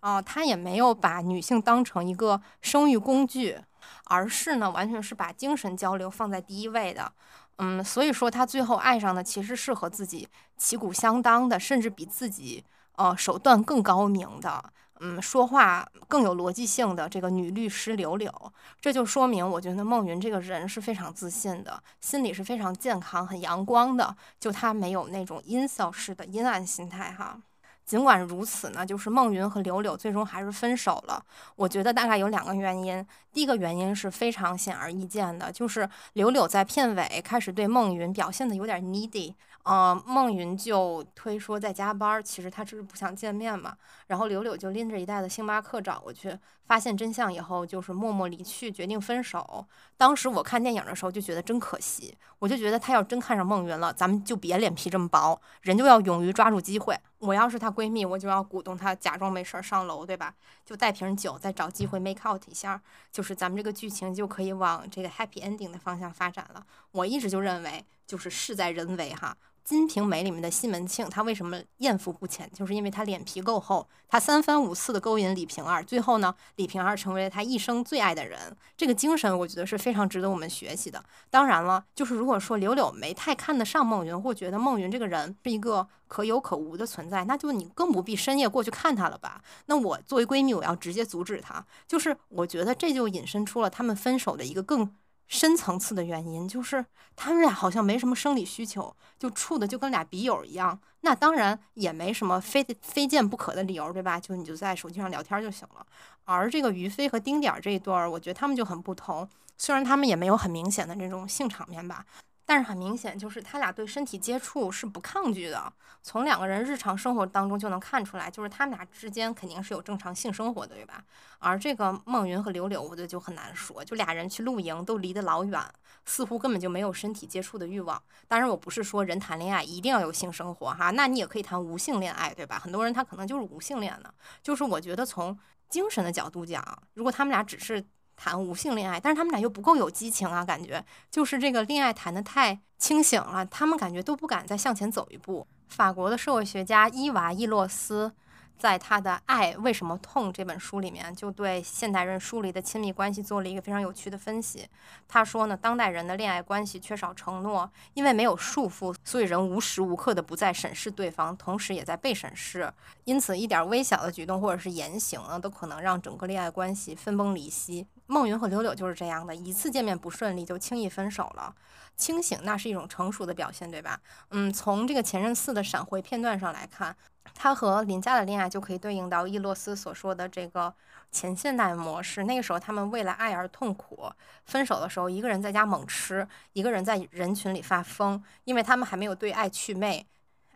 [0.00, 0.22] 啊。
[0.22, 3.58] 他也没有把女性当成一个生育工具，
[4.04, 7.12] 而是呢，完全是把精神交流放在第一位的。
[7.56, 12.64] 嗯，所以说他最后爱上的其实是和自己旗鼓相当的，甚至比自己
[12.96, 14.62] 呃手段更高明的，
[15.00, 18.52] 嗯，说话更有逻辑性的这个女律师柳柳。
[18.80, 27.40] 这就说明，我觉得孟云这个人是非常自信的，心理是非常健康、很阳光的，就他没有那种阴笑式的阴暗心态哈。
[27.88, 31.24] 尽管如此呢，就是孟云和柳柳最终还是分手了。
[31.56, 33.04] 我觉得大概有两个原因。
[33.32, 39.32] 第一个原因是非常显而易见的，就是柳柳在片尾开始对孟云表现的有点 needy。
[39.64, 43.76] 呃，孟云就推说在加班，其实他只是不想见面嘛。
[44.06, 49.66] 然后柳柳就拎着一袋子星巴克找过去，发现真相以后，就是默默离去，决定分手。
[49.98, 56.98] 当时我看电影的时候就觉得真可惜，我就觉得他要真看上孟云了，咱们就别脸皮这么薄，人就要勇于抓住机会。
[57.18, 60.34] 我要是她闺蜜，我就要鼓动她假装没事儿上楼，对吧？
[60.64, 62.80] 就带瓶酒，再找机会 make out 一下，
[63.12, 66.64] 就是咱们这个剧情就可以往这个 happy ending 的方向发展了。
[66.92, 69.36] 我一直就认为，就是事在人为哈。
[69.70, 72.50] 《金瓶梅》里面的西门庆，他为什么艳福不浅？
[72.54, 78.56] 就是因为他脸皮够厚，他三番五次的勾引李瓶儿，最后呢，李瓶儿成为了他一生最爱的人。
[78.78, 81.04] 这个精神，我觉得是非常值得我们学习的。
[81.28, 89.42] 当然了，就是如果说柳柳没太看得上孟云，或觉得孟云这个人是一个可有可无的存在，那就你更不必深夜过去看他了吧？
[89.66, 91.62] 那我作为闺蜜，我要直接阻止他。
[91.86, 94.94] 就是我觉得这就引申出了他们分手的一个更。
[95.28, 100.78] 深层次的原因就是他们俩好像没什么生理需求，就处的就跟俩笔友一样。
[101.02, 104.18] 那当然也没什么非非见不可的理由，对吧？
[104.18, 105.86] 就你就在手机上聊天就行了。
[106.24, 109.28] 而这个于飞和丁点儿这一对，我觉得他们就很不同。
[109.56, 112.04] 虽然他们也没有很明显的这种性场面吧。
[112.48, 115.70] 但是很明显，就是他俩对身体接触是不抗拒的。
[116.02, 121.04] 从两个人日常生活当中就能看出来，就是他们俩之间肯定是有正常性生活的，对吧？
[121.40, 123.84] 而这个孟云和柳柳，我觉得就很难说。
[123.84, 125.62] 就俩人去露营都离得老远，
[126.06, 128.02] 似乎根本就没有身体接触的欲望。
[128.26, 132.58] 当然，我不是说人谈恋爱一定要有性生活哈，那你也可以谈无性恋爱，对吧？
[132.58, 134.14] 很多人他可能就是无性恋的。
[134.42, 137.84] 就是我觉得从精神的角度讲，如果他们俩只是。
[138.18, 145.46] 谈无性恋爱，但是他们俩又不够有激情啊，感觉就是这个恋爱谈的太清醒了，他们感觉都不敢再向前走一步。
[145.68, 148.12] 法国的社会学家伊娃·伊洛斯。
[148.58, 154.66] 在他的《爱为什么痛》这本书里面，就对现代人疏离的亲密关系做了一个非常有趣的分析。
[155.06, 162.68] 他说呢，当代人的恋爱关系缺少承诺，因为没有束缚，所以人无时无刻的不在审视对方，同时也在被审视。
[163.04, 167.86] 因此，一点微小的举动或者是言行呢，都可能让整个恋爱关系分崩离析。
[168.08, 171.54] 孟云和柳柳就是这样的，一次见面不顺利就轻易分手了。
[171.94, 174.00] 清醒那是一种成熟的表现，对吧？
[174.30, 176.96] 嗯，从这个前任四的闪回片段上来看。
[177.34, 180.74] 他和林佳的恋爱就可以对应到伊洛斯所说的这个
[181.12, 182.24] 前现代模式。
[182.24, 184.10] 那个时候，他们为了爱而痛苦，
[184.46, 190.06] 分手的时候，一个人在家猛吃，一个人在人群里发疯，因为他们还没有对爱祛魅。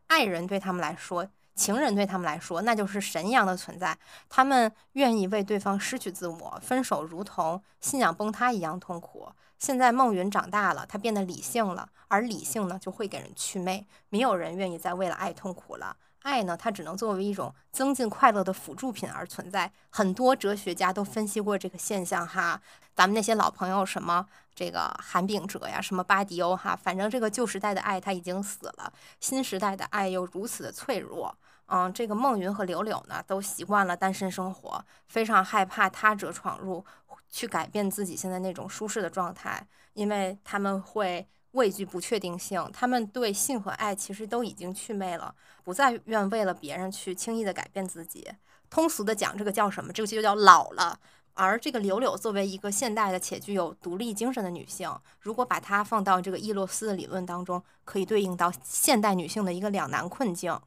[0.07, 3.97] 爱人对他们来说，情人对他们来说，那就是神一样的存在。
[4.29, 9.31] 他们愿意为对方失去自我，分手如同信仰崩塌一样痛苦。
[9.59, 13.87] 现在孟云长大了，他变得理性了，而理性呢，就会给人祛魅。
[14.09, 15.97] 没有人愿意再为了爱痛苦了。
[16.23, 19.71] 爱呢，它只能作为一种增进快乐的辅助品而存在。
[19.91, 22.61] 很多哲学家都分析过这个现象哈。
[22.95, 31.37] 咱们那些老朋友，什么这个韩炳哲呀，什么巴迪欧哈，反正这个旧时代的爱他已经死了，新时代的爱又如此的脆弱。
[31.67, 36.85] 嗯，这个孟云和柳柳呢，都习惯了单身生活，非常害怕他者闯入，
[37.31, 41.27] 去改变自己现在那种舒适的状态，因为他们会。
[41.53, 48.27] 畏惧不确定性，他们对性和爱其实都已经祛魅了，不再愿为了别人去轻易的改变自己。
[48.71, 49.93] 通俗的讲，这个叫什么？
[49.93, 50.99] 这个就叫老了。
[51.35, 60.61] 而这个柳柳作为一个现代的且具有独立精神的女性，如果把她放到这个伊洛斯的理论当中，可以对应到现代女性的一个两难困境。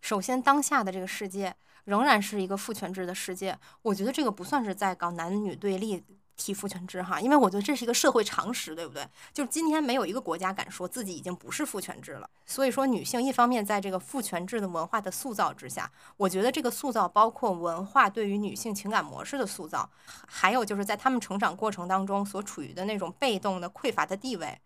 [0.00, 6.04] 首先，当下的这个世界仍然是一个父权制的世界，我觉得这个不算是在搞男女对立。
[6.36, 9.06] 提父权制哈，因为我觉得这是一个社会常识，对不对？
[9.32, 12.28] 就是今天没有一个国家敢说自己已经不是父权制了。
[12.46, 19.88] 所以说，女性一方面在这个父权制的文化的塑造之下，我觉得这个塑造包括文化对于女性情感模式的塑造，
[20.26, 24.58] 还有就是在她们成长过程当中所处于的那种被动的匮乏的地位，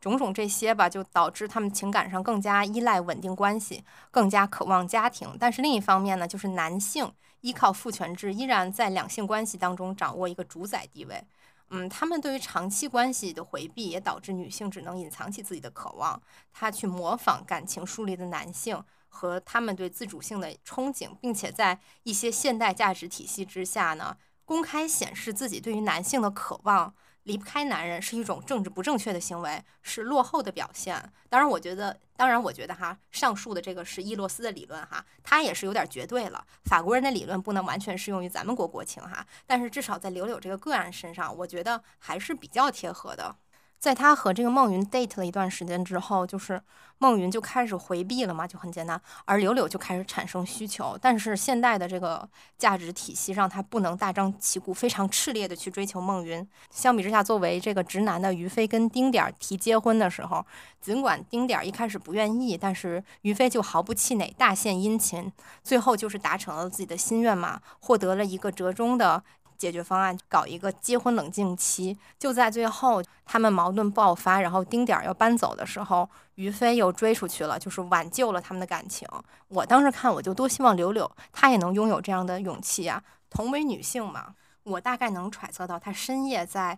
[0.00, 5.36] 种种这些吧，就导致她们情感上更加依赖稳定关系，更加渴望家庭。
[5.38, 7.12] 但是另一方面呢，就是男性。
[7.42, 11.22] 依靠父权制，依然在两性关系当中掌握一个主宰地位。
[11.68, 16.20] 嗯，他们对于长期关系的回避，也导致女性只能隐藏起自己的渴望，
[16.52, 26.94] 她去模仿感情疏离的男性和他们对自主性的憧憬，并且在一些现代价值体系之下呢，公开显示自己对于男性的渴望。
[27.24, 31.12] 离不开男人是一种政治不正确的行为，是落后的表现。
[31.28, 36.44] 当然，我觉得，当然，我觉得哈，上述的这个是伊洛斯的理论哈，他也是有点绝对了。
[36.64, 43.36] 法国人的理论不能完全适用于咱们国国情哈，但是至少在柳柳这个个案身上，我觉得还是比较贴合的。
[43.82, 46.62] 在他和这个孟云 date 了一段时间之后，就是
[46.98, 49.00] 孟云就开始回避了嘛，就很简单。
[49.24, 56.48] 而柳柳就开始产生需求，但是现代的这个价值体系让他不能大张旗鼓、非常炽烈的去追求孟云。
[56.70, 60.46] 相比之下，作为这个直男的于飞跟丁点儿提结婚的时候，
[60.80, 65.32] 尽管丁点儿一开始不愿意，但是于飞就毫不气馁，大献殷勤，
[65.64, 69.24] 最后就是达成了自己的心愿嘛，获得了一个折中的。
[69.62, 79.06] 解决方案搞一个结婚冷静期，就在最后他们矛盾爆发，然后丁点儿要搬走的时候，于飞又追出去了，就是挽救了他们的感情。
[79.46, 83.00] 我当时看，我就多希望柳柳她也能拥有这样的勇气啊。
[83.30, 86.76] 同为女性嘛，我大概能揣测到她深夜在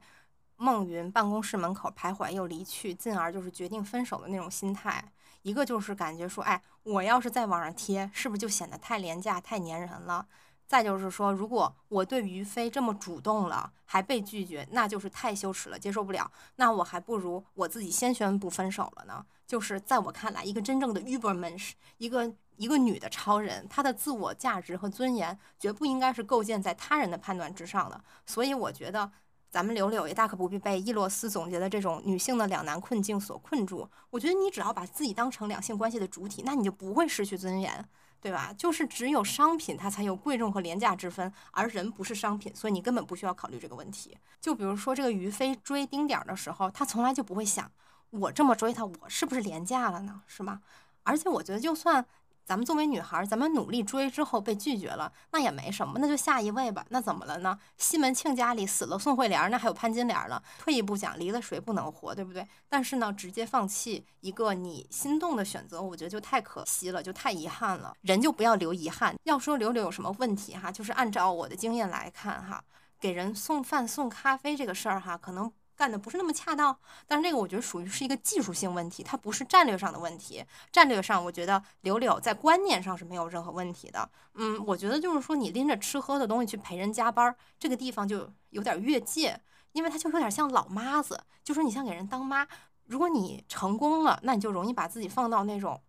[0.57, 5.03] 孟云办公室门口徘徊又离去，进而就是决定分手的那种心态。
[5.41, 10.27] 一个就是感觉说，哎，我要是在网上贴，是不是就显得太廉价、太粘人了？
[10.67, 16.31] 再就是说，如果我对于飞这么主动了，还被拒绝，那就是太羞耻了，接受不了。
[16.57, 19.25] 那我还不如我自己先宣布分手了呢。
[19.47, 28.03] 就是在我看来，一个真正的 Uberman，一个一个女的超人，她的自我价值和尊严绝不应该是构建在他人的判断之上的。
[28.25, 29.13] 所以我觉得，
[29.55, 33.89] 咱们柳柳也大可不必被伊洛斯总结的这种女性的两难困境所困住。
[34.11, 37.89] 我觉得你只要把自己当成两性关系的主体，那你就不会失去尊严。
[38.21, 38.53] 对吧？
[38.59, 44.19] 就是只有商品它才有贵重和廉价之分，而人不是商品，所以你根本不需要考虑这个问题。
[44.41, 47.71] 就比如说这个于飞追丁点儿的时候，他从来就不会想，
[48.11, 50.23] 我这么追他，我是不是廉价了呢？
[50.27, 50.63] 是吗？
[51.05, 52.05] 而且我觉得就算。
[52.45, 56.85] 咱们作为女孩，咱们努力追之后被拒绝了，那也没什么，那就下一位吧。
[56.91, 57.59] 那怎么了呢？
[57.79, 60.43] 西门庆家里死了宋惠莲，那还有潘金莲了。
[60.59, 62.47] 退一步讲，离了谁不能活，对不对？
[62.69, 67.95] 但是呢，直接放弃一个你心动的选择，我觉得就太可惜了，就太遗憾了。
[68.03, 69.15] 人就不要留遗憾。
[69.25, 72.63] 要说柳柳有什么问题哈，就是按照我的经验来看哈，
[73.01, 75.51] 给人送饭送咖啡这个事儿哈，可能。
[75.77, 80.45] 干的不是那么恰当，但是这个我觉得属于是一个技术性问题，它不是战略上的问题。
[80.71, 84.09] 战略上，我觉得柳柳在观念上是没有任何问题的。
[84.35, 89.41] 嗯，我觉得就是说你拎着吃喝的东西去陪人加班，这个地方就有点越界，
[89.73, 92.47] 因为它就有点像老妈子，就说你像给人当妈，
[92.87, 95.81] 如果你成功了，那你就容易把自己放到那种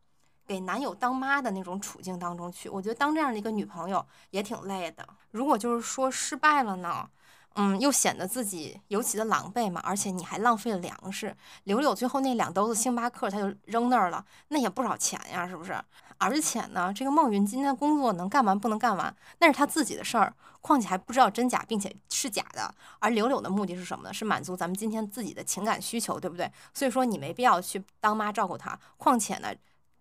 [0.47, 2.67] 给男友当妈的那种处境当中去。
[2.69, 5.07] 我觉得当这样的一个女朋友也挺累的。
[5.31, 7.07] 如果就是说失败了呢？
[7.55, 11.35] 嗯，又显得自己尤其的狼狈嘛，而且你还浪费了粮食。
[11.63, 15.73] 柳柳最后那两兜子星巴克，他就扔那儿了，那也不少钱呀，是不是？
[16.17, 22.73] 而且呢，这个孟云今天的工作能干完不能干完，那是他自己的事儿，况且还不知道真假，并且是假的。
[22.99, 24.13] 而柳柳的目的是什么呢？
[24.13, 26.51] 是满足咱们今天自己的情感需求，对不对？
[26.73, 28.77] 所以说你没必要去当妈照顾他。
[28.97, 29.53] 况且呢，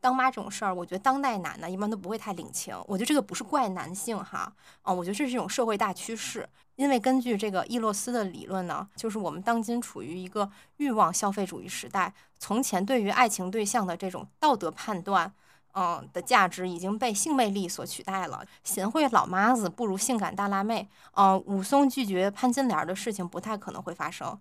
[0.04, 2.76] 当妈这种事儿，我觉得当代男的一般都不会太领情。
[2.86, 6.46] 我觉得这个不是怪男性哈，啊，我觉得这是一种社会大趋势。
[6.76, 12.12] 因为根据这个伊洛斯的理论呢，就是我们当今处于一个欲望消费主义时代。
[12.38, 15.32] 从前对于爱情对象的这种道德判断，
[15.72, 18.44] 嗯，的价值已经被性魅力所取代了。
[18.62, 20.86] 贤惠老妈子不如性感大辣妹。
[21.12, 24.38] 嗯，武松拒绝潘金莲的事情不太可能会发生。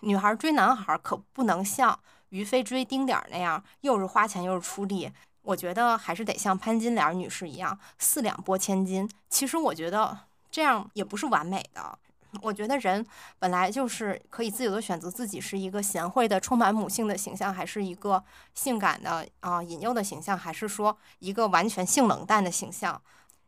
[0.00, 1.98] 女孩追男孩可不能像
[2.28, 5.10] 于飞追丁点儿那样，又是花钱又是出力。
[5.42, 9.08] 我觉得还是得像潘金莲女士一样，四两拨千斤。
[9.28, 10.18] 其实我觉得。
[10.48, 11.98] 这样也不是完美的。
[12.40, 13.04] 我觉得人
[13.38, 22.98] 本来就是可以自由的选择自己是一个贤惠的、充满母性的形象，还是一个性感的啊引诱的形象，还是说一个完全性冷淡的形象。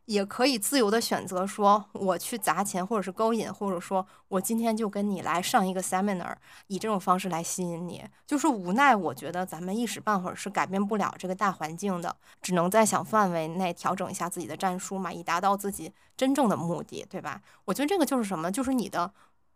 [0.09, 6.33] 也可以自由的选择，说我去砸钱，或者是勾引，或者说我今天就跟你来上一个 seminar，
[6.65, 8.03] 以这种方式来吸引你。
[8.25, 17.39] 就是无奈，我觉得咱们一时半会儿是改变不了这个大环境的，只能在小范围内调整一下自己的战术嘛，以达到自己真正的目的，对吧？
[17.65, 18.51] 我觉得这个就是什么？
[18.51, 19.13] 就是你的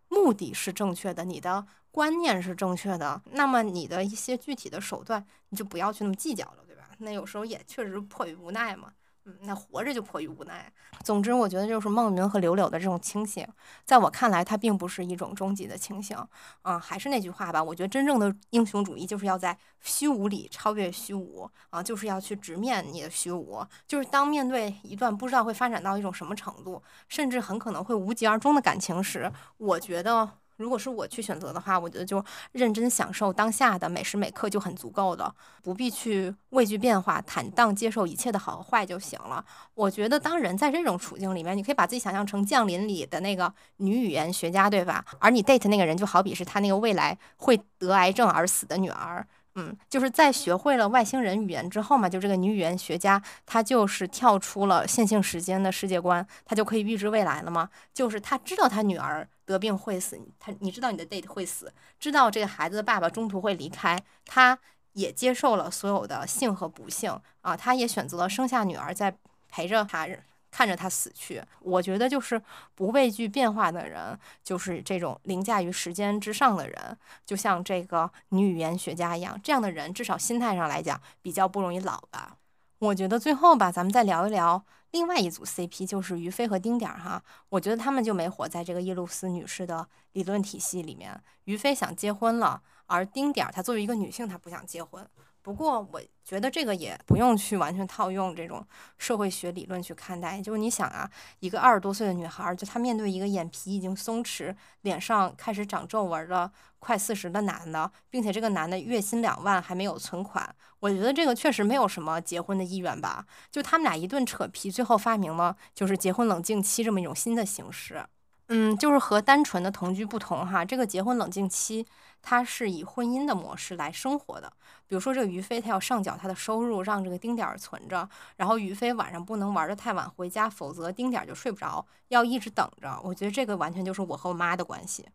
[0.09, 6.89] 目的是正确的，你的观念是正确的，那么你的一些具体的手段，你就不要去那么计较了，对吧？
[6.99, 8.93] 那有时候也确实迫于无奈嘛。
[9.41, 10.71] 那活着就迫于无奈。
[11.03, 13.47] 总之，我觉得就是孟云和柳柳的这种清醒，
[13.85, 16.17] 在我看来，它并不是一种终极的清醒。
[16.63, 23.65] 嗯，还是那句话吧，我觉得真正的英雄主义就是要在虚无里超越虚无啊，就是要去直面你的虚无。
[23.87, 30.42] 就是当面对一段不知道会发展到一种什么程度，甚至很可能会无疾而终的感情时，我觉得。
[30.57, 39.43] 如果是我去选择的话，我觉得就认真享受当下的每时每刻就很足够的，不必去畏惧变化，坦荡接受一切的好和坏就行了。
[39.73, 45.03] 我觉得当人在这种处境里面，你可以把自己想象成《降临》里的那个女语言学家，对吧？
[45.19, 49.25] 而你 date 那个人就好比是他那个未来会得癌症而死的女儿。
[49.55, 57.69] 嗯，就是在学会了外星人语言之后嘛，就这个女语言学家，她就是跳出了线性时间的世界观，她就可以预知未来了吗？
[57.93, 64.57] 就是她知道她女儿得病会死，她你知道你的 date 会死，知道这个孩子的爸爸中途会离开，她
[64.93, 69.15] 也接受了所有的幸和不幸啊，她也选择了生下女儿，在
[69.49, 70.07] 陪着她。
[70.53, 72.39] 看着他死去，我觉得就是
[72.75, 76.95] 不畏惧变化的人，就是这种凌驾于时间之上的人，
[77.25, 82.37] 就像这个女语言学家一样，这样的人至少心态上来讲比较不容易老吧。
[82.77, 87.23] 我觉得最后吧，咱们再聊一聊另外一组 CP，就是于飞和丁点儿哈。
[87.49, 91.19] 我觉得他们就没活在这个伊露丝女士的理论体系里面。
[91.45, 95.03] 于飞想结婚了，而丁点儿她作为一个女性，她不想结婚。
[95.43, 98.65] 不过，我觉得这个也不用去完全套用这种
[98.97, 100.41] 社会学理论去看待。
[100.41, 101.07] 就是你想啊，
[101.41, 113.25] 一个二十多岁的女孩，就她面对一个眼皮已经松弛、脸上开始长皱纹的快四十的男的，并且这个男的月薪两万还没有存款，我觉得这个确实没有什么结婚的意愿吧。
[113.51, 118.05] 就他们俩一顿扯皮，最后发明了就是结婚冷静期这么一种新的形式。
[118.47, 121.85] 嗯，就是和单纯的同居不同哈，这个结婚冷静期。
[122.25, 124.49] 它是以婚姻的模式来生活的，
[124.87, 132.97] 比如说这个于飞，他要上缴他的收入，让这个丁点儿存着，然后于飞晚上不能玩的太晚回家，否则丁点儿就睡不着，要一直等着。
[133.03, 135.05] 我觉得这个完全就是我和我妈的关系，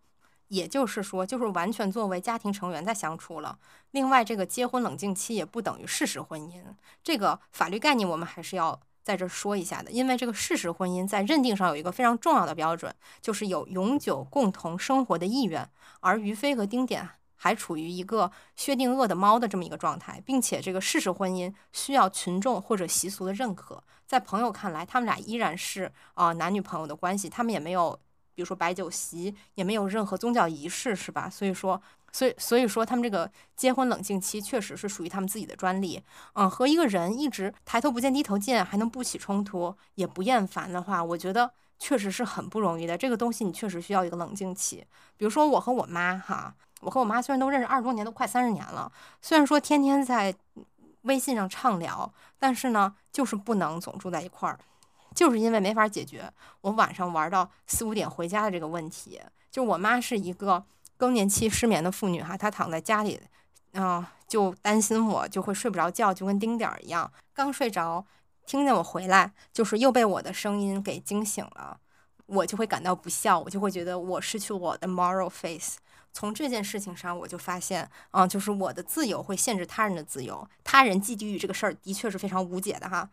[0.49, 3.59] 也就是说，就是完全作为家庭成员在相处了。
[3.93, 6.63] 另外，这个结婚冷静期也不等于事实婚姻，
[7.03, 8.79] 这个法律概念我们还是要。
[9.09, 15.67] 在这说一下的，因为这个事实婚姻在认定上有一个非常重要的标准，就是有永久共同生活的意愿。
[16.01, 23.83] 而于飞和丁点还处于一个薛定谔的猫的这么一个状态，并且这个事实婚姻需要群众或者习俗的认可。
[24.07, 27.99] 在朋友看来，他们俩依然是啊男女朋友的关系，他们也没有
[28.35, 31.31] 比如说摆酒席，也没有任何宗教仪式，是吧？
[31.31, 31.81] 所以说。
[32.11, 36.03] 所以，所以说他们这个结婚冷静期确实是属于他们自己的专利。
[36.33, 42.97] 嗯，和一个人一直抬头不见低头见，还能不起冲突，也不厌烦的话，我觉得确实是很不容易的。
[42.97, 44.85] 这个东西你确实需要一个冷静期。
[45.17, 48.91] 比如说我和我妈哈，我和我妈虽然都认识二十多年，都快三十年了，
[49.21, 50.35] 虽然说天天在
[51.03, 54.59] 微信上畅聊，但是呢，就是不能总住在一块儿，
[55.15, 56.33] 就是因为没法解决
[56.63, 59.21] 我晚上玩到四五点回家的这个问题。
[59.51, 60.65] 就我妈是一个。
[60.99, 63.19] 更年期失眠的妇女哈，她躺在家里，
[63.73, 68.05] 啊，就担心我就会睡不着觉，就跟丁点儿一样，刚睡着，
[68.45, 71.79] 听见我回来，就是又被我的声音给惊醒了，
[72.27, 75.79] 我就会感到不孝，我就会觉得我失去我的 moral face。
[76.13, 83.09] 从这件事情上，我就发现，啊，就是我的自由会限制他人的自由，他人即地狱这个事儿的确是非常无解的哈。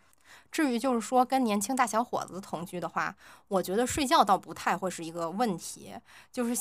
[0.51, 3.15] 至于就是说跟年轻大小伙子同居的话，
[3.47, 5.93] 我觉得睡觉倒不太会是一个问题，
[6.31, 6.57] 就是。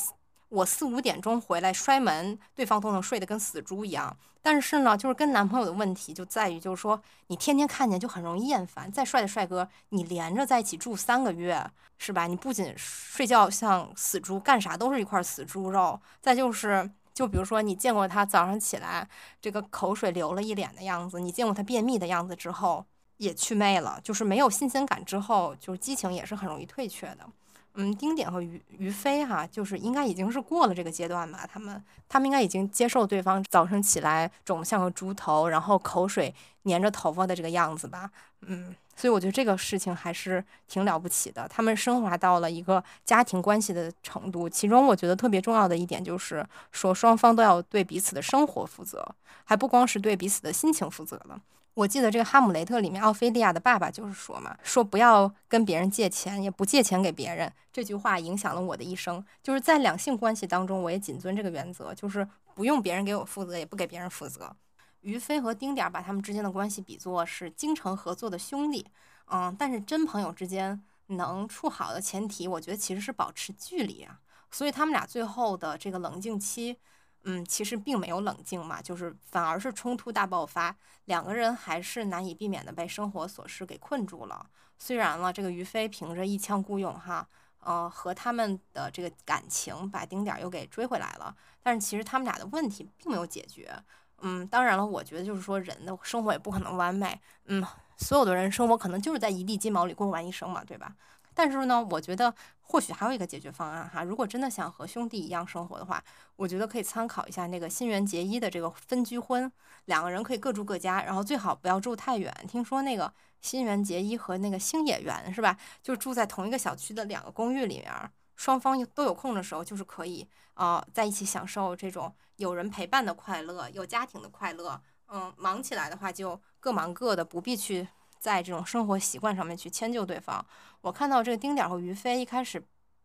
[0.49, 4.15] 我四五点钟回来摔门，对方都能睡得跟死猪一样。
[4.41, 8.91] 但是呢，就是跟男朋友的问题就在于，就是说你天天看见就很容易厌烦。
[8.91, 11.67] 再帅的帅哥，你连着在一起住三个月，
[11.97, 12.27] 是吧？
[12.27, 15.99] 你不仅睡觉像死猪，干啥都是一块死猪肉。
[16.21, 19.09] 再就是，就比如说你见过他早上起来
[19.41, 22.85] 这个口水流了一脸的样子，你见过他便秘的样子之后，
[23.17, 23.99] 也去魅了。
[24.03, 27.27] 就是没有新鲜感之后，就是激情也是很容易退却的。
[27.75, 31.47] 嗯，丁点和于于飞哈，就是应该已经是过了这个阶段吧。
[31.51, 38.09] 他们他们应该已经接受对方早上起来肿像个猪头，然后口水粘着头发的这个样子吧。
[38.41, 41.47] 嗯，所以我觉得这个事情还是挺了不起的。
[41.49, 44.47] 他们升华到了一个家庭关系的程度。
[44.47, 49.05] 其中我觉得特别重要的一点就是说，双方都要对彼此的生活负责，
[49.43, 51.41] 还不光是对彼此的心情负责了。
[51.75, 57.51] 我记得这个《哈姆雷特》里面，奥菲利亚的爸爸就是说嘛，说不要跟别人借钱，也不借钱给别人。
[57.73, 59.23] 这句话影响了我的一生。
[59.43, 64.55] 就是在两性关系当中，我也谨遵这个原则，就是不用别人给我负责，也不给别人负责。
[65.01, 68.87] 于飞和丁点儿把他们之间的关系比作是精诚合作的兄弟，
[69.27, 74.21] 嗯，但是真朋友之间能处好的前提，我觉得其实是保持距离啊。
[74.49, 76.77] 所以他们俩最后的这个冷静期，
[77.25, 84.47] 嗯，其实并没有冷静嘛，就是反而是冲突大爆发，两个人还是难以避免的被生活琐事给困住了。
[84.77, 87.27] 虽然了，这个于飞凭着一腔孤勇哈，
[87.59, 93.75] 呃，和他们的这个感情把丁点儿又给追回来了，但是其实他们俩的问题并没有解决。
[94.21, 97.65] 嗯，当然了，我觉得就是说人的生活也不可能完美，嗯，
[97.97, 100.95] 所有的人生活可能就是在一地鸡毛里过完一生嘛，对吧？
[101.35, 104.01] 但是呢，我觉得或许还有一个解决方案哈。
[104.01, 106.03] 如果真的想和兄弟一样生活的话，
[106.37, 109.51] 我觉得可以参考一下那个新垣结衣的这个分居婚，
[109.85, 112.33] 两个人可以各住各家，然后最好不要住太远。
[112.47, 124.81] 听说那个新垣结衣和那个星野源是吧，就住在同一个小区的两个公寓里面，双方都有空的时候，就是可以啊在一起享受这种有人陪伴的快乐，有家庭的快乐。
[125.07, 127.87] 嗯，忙起来的话就各忙各的，不必去。
[128.25, 130.43] 在这种生活习惯上面去迁就对方，
[130.81, 132.59] 我看到这个丁点和于飞一开始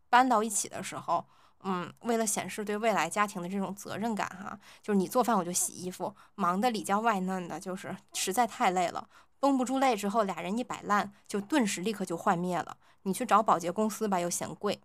[0.08, 1.22] 搬到一起的时候，
[1.62, 9.06] 嗯，为了显示对未来家庭的这种责任感，哈，就是你做饭我就洗衣服，忙得里焦外嫩的，就是实在太累了，
[9.38, 12.78] 绷不住累之后，俩人一摆烂，就顿时立刻就幻灭了。
[13.02, 14.80] 你去找保洁公司吧，又嫌贵。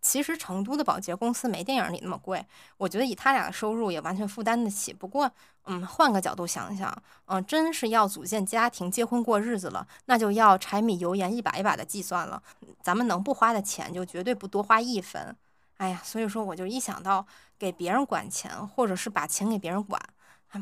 [0.00, 2.44] 其实成都的保洁公司没电影里那么贵，
[2.78, 4.92] 我觉得以他俩的收入也完全负担得起。
[4.92, 5.30] 不过，
[5.64, 6.90] 嗯，换个角度想想，
[7.26, 12.42] 嗯，真是要组建家庭、结婚过日子了，那就要柴米油盐一把一把的计算了。
[12.82, 15.36] 咱们能不花的钱，就绝对不多花一分。
[15.76, 17.26] 哎呀，所以说我就一想到
[17.58, 20.00] 给别人管钱，或者是把钱给别人管，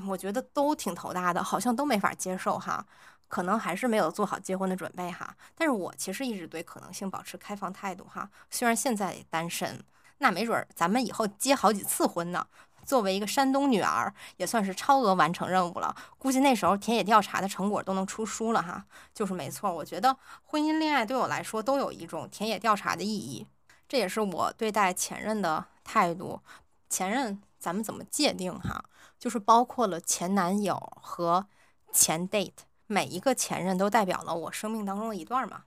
[0.08, 2.84] 我觉得都挺头大的，好像都没法接受哈。
[3.28, 8.28] 可能还是没有做好结婚的准备哈，但是我其实一直对可能性保持开放态度哈。
[8.50, 9.84] 虽然现在单身，
[10.18, 12.46] 那没准儿咱们以后结好几次婚呢。
[12.84, 15.94] 作为一个山东女儿，也算是超额完成任务了。
[16.16, 18.82] 估计那时候田野调查的成果都能出书了哈。
[19.12, 23.46] 就是没错，我觉得婚姻恋爱对我来说都有一种田野调查的意义，
[23.86, 26.40] 这也是我对待前任的态度。
[26.88, 28.82] 前任咱们怎么界定哈？
[29.18, 31.46] 就是包括了前男友和
[31.92, 32.67] 前 date。
[32.88, 35.62] 每一个前任都代表了我生命当中的一段嘛。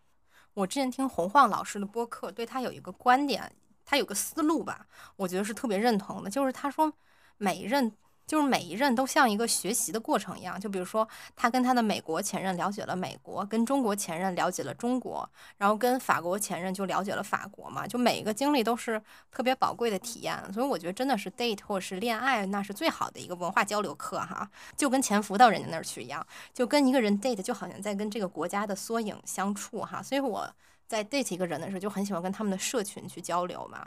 [0.53, 3.49] 我之前听洪晃老师的播客，对他有一个观点，
[3.86, 6.91] 他有个思路吧，我觉得是特别认同的，就是他说
[7.38, 7.95] 每一任。
[8.32, 11.06] 就是每一任都像一个学习的过程一样，就比如说
[11.36, 17.86] 他跟他的美国前任了解了美国，跟中国前任了解了中国，然后跟法国前任就了解了法国嘛。
[17.86, 19.02] 就每一个经历都是
[19.34, 24.50] 特别宝贵的体验，所以我觉得真的是 date 或是恋爱，那是最好的一个文化交流课哈。
[24.78, 30.02] 就跟潜伏到人家那儿去一样，就跟一个人 date 就好像在跟这个国家的缩影相处哈。
[30.02, 30.50] 所以我
[30.88, 33.86] 在 date 一个人的时候，就很喜欢跟他们的社群去交流嘛。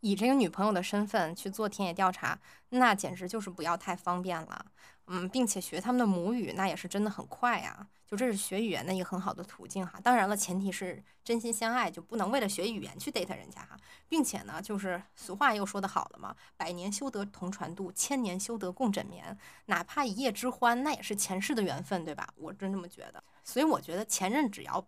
[0.00, 2.38] 以这个女朋友的身份去做田野调查，
[2.70, 4.66] 那简直就是不要太方便了。
[5.08, 7.86] 嗯，并且学他们的母语，那也是真的很快呀。
[8.04, 10.00] 就这是学语言的一个很好的途径哈。
[10.02, 13.76] 当然了，前提是真心相爱，就不能为了学语言去 date 人家哈。
[14.08, 19.36] 并且呢，就是俗话又说得好了嘛，百年修得同船渡，千年修得共枕眠。
[19.66, 22.28] 哪怕一夜之欢，那也是前世的缘分，对吧？
[22.36, 23.22] 我真这么觉得。
[23.44, 24.84] 所以我觉得前任只要。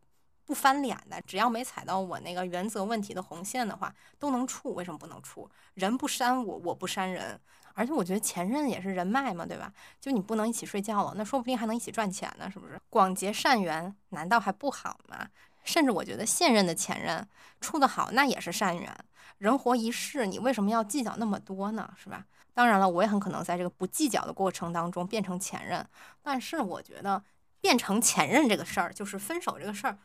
[0.48, 4.72] 不翻脸的，只要没踩到我那个原则问题的红线的话，都能处。
[4.72, 5.46] 为什么不能处？
[5.74, 7.38] 人不删我，我不删人。
[7.74, 9.70] 而且我觉得前任也是人脉嘛，对吧？
[10.00, 12.80] 就你不能一起睡觉了，那说不定还能一起赚钱呢，是不是？
[12.88, 15.28] 广结善缘，难道还不好吗？
[15.64, 17.28] 甚至我觉得现任的前任
[17.60, 18.96] 处得好，那也是善缘。
[19.36, 21.92] 人活一世，你为什么要计较那么多呢？
[22.02, 22.24] 是吧？
[22.54, 25.86] 当然了，我也很可能在这个不计较的过程当中变成前任。
[26.22, 27.22] 但是我觉得
[27.60, 29.98] 变成前任这个事儿，就是分手这个事儿。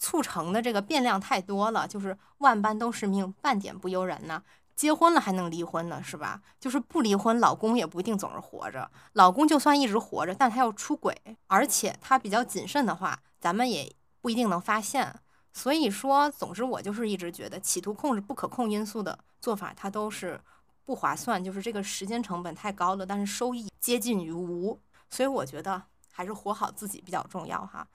[0.00, 4.42] 促成的这个变量太多了，就是万般都是命，半点不由人呢。
[4.74, 6.40] 结婚了还能离婚呢，是吧？
[6.58, 8.90] 就是不离婚，老公也不一定总是活着。
[9.12, 11.14] 老公就算一直活着，但他要出轨，
[11.48, 15.14] 而且他比较谨慎的话，咱们也不一定能发现。
[15.52, 20.40] 所以说，总之我就是一直觉得，企图控制不可控因素的做法，它都是
[20.86, 24.80] 不划算，就是这个时间成本太高了，但是收益接近于无。
[25.10, 27.86] 所以我觉得还是活好自己比较重要哈。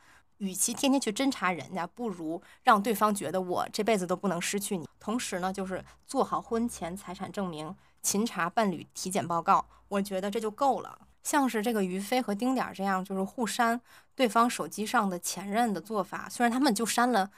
[0.45, 4.87] 与其天天去侦查人家，不如让对方觉得我这辈子都不能失去你。
[4.99, 10.99] 同时呢，就是做好婚前财产证明，勤查伴侣体检报告，我觉得这就够了。
[11.23, 13.81] 像是这个于飞和丁点儿这样，就是互删
[14.13, 17.31] 对方手机上的前任的做法，虽然他们就删了，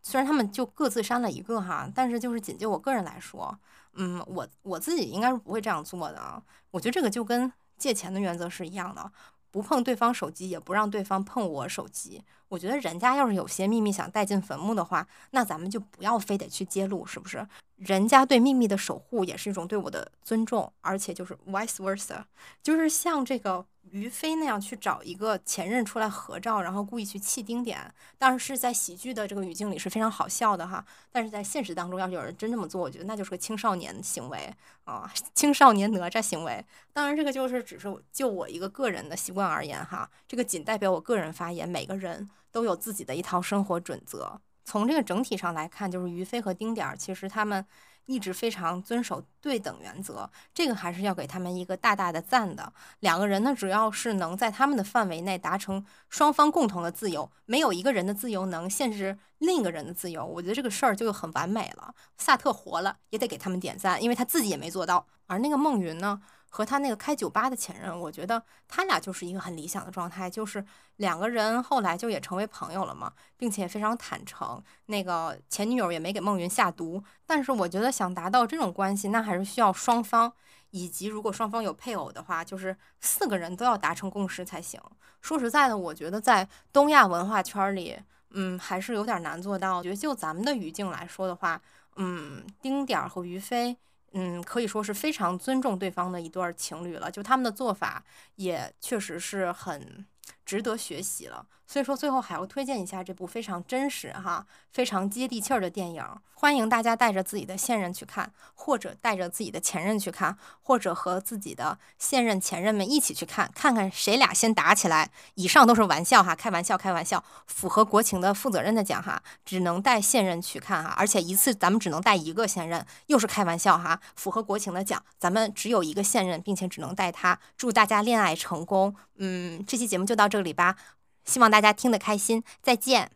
[0.00, 3.58] 虽然他们就各自删了一个哈，但是就是仅就我个人来说，
[3.94, 6.40] 嗯，我我自己应该是不会这样做的啊。
[6.70, 9.10] 我觉得这个就跟借钱的原则是一样的。
[9.52, 12.20] 不碰对方手机，也不让对方碰我手机。
[12.48, 17.46] 我觉得人家要是有些秘密想带进坟墓的话，那咱们就不要非得去揭露，是不是？
[17.76, 22.24] 人家对秘密的守护也是一种对我的尊重，而且就是 vice versa，
[22.62, 30.84] 就是像这个于飞那样去找一个前任出来合照，然后故意去气丁点，当然是在喜剧的这个语境里是非常好笑的哈。
[31.10, 34.50] 但是在现实当中，要是有人真这么做，我觉得那就是个青少年行为
[34.84, 36.64] 啊， 青少年哪吒行为。
[36.92, 44.40] 当然，这个就是只是就我一个个人的习惯而言哈，这个仅代表我个人发言，每个人都有自己的一套生活准则。
[44.64, 47.66] 从这个整体上来看，就是于飞和丁点儿，其实他们。
[48.06, 52.72] 一直非常遵守对等原则，这个还是要给他们一个大大的赞的。
[53.00, 61.94] 两个人呢，只要是能在他们的范围内达成双方共同的自由，没有一个人的自由能限制另一个人的自由，我觉得这个事儿就很完美了。
[62.18, 65.06] 萨特活了也得给他们点赞，因为他自己也没做到。
[65.32, 66.20] 而那个孟云呢？
[66.54, 70.62] 和他那个开酒吧的前任，我觉得他俩就是一个很理想的状态，就是
[70.96, 74.62] 两个人后来就也成为朋友了嘛，并且非常坦诚。
[74.84, 80.30] 那个前女友也没给孟云下毒，但是我觉得想达到这种关系，那还是需要双方，
[80.72, 84.78] 以及如果双方有配偶的话，就是四个人都要达成共识才行。
[85.22, 87.98] 说实在的，我觉得在东亚文化圈里，
[88.32, 89.78] 嗯，还是有点难做到。
[89.78, 91.58] 我觉得就咱们的语境来说的话，
[91.96, 93.78] 嗯，丁点儿和于飞。
[94.12, 97.10] 嗯，可以说是非常尊重对方的一对情侣了。
[97.10, 98.04] 就他们的做法，
[98.36, 100.06] 也确实是很。
[100.52, 115.10] 值得学习了，所以说最后还要推荐一下这部非常真实哈、非常接地气儿的电影，欢迎大家带着自己的现任去看，或者带着自己的前任去看，或者和自己的现任前任们一起去看，看看谁俩先打起来。
[115.36, 127.38] 以上都是玩笑哈，开玩笑，开玩笑，符合国情的、负责任的讲哈，只能带现任去看哈，而且一次咱们只能带一个现任，又是开玩笑哈，符合国情的讲，咱们只有一个现任，并且只能带他。
[127.56, 128.94] 祝大家恋爱成功。
[129.24, 130.76] 嗯，这期节目就到这里吧，
[131.24, 133.10] 希望大家听得开心，再见。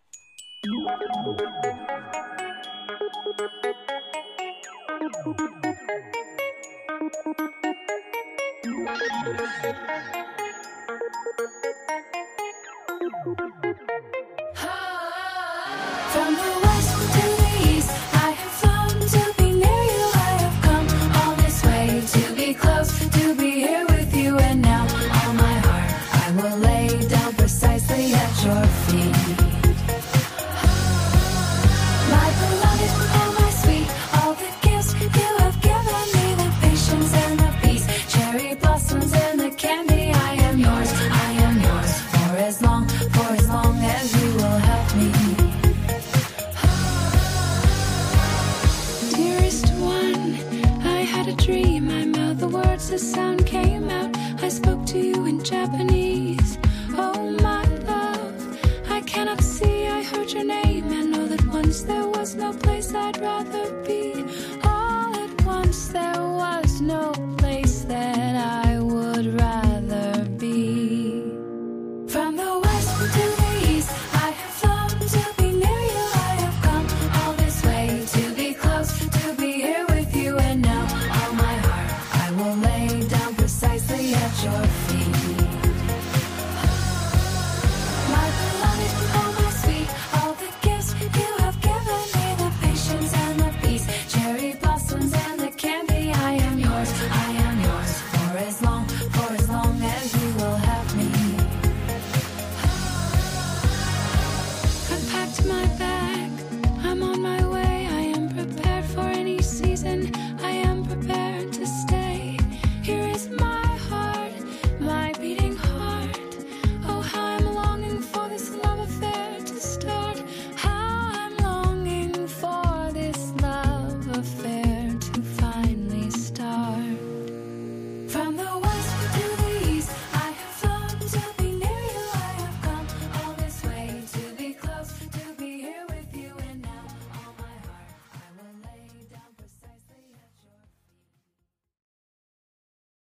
[52.97, 56.57] the sound came out, I spoke to you in Japanese.
[56.94, 62.09] Oh, my love, I cannot see, I heard your name, and know that once there
[62.09, 63.66] was no place I'd rather.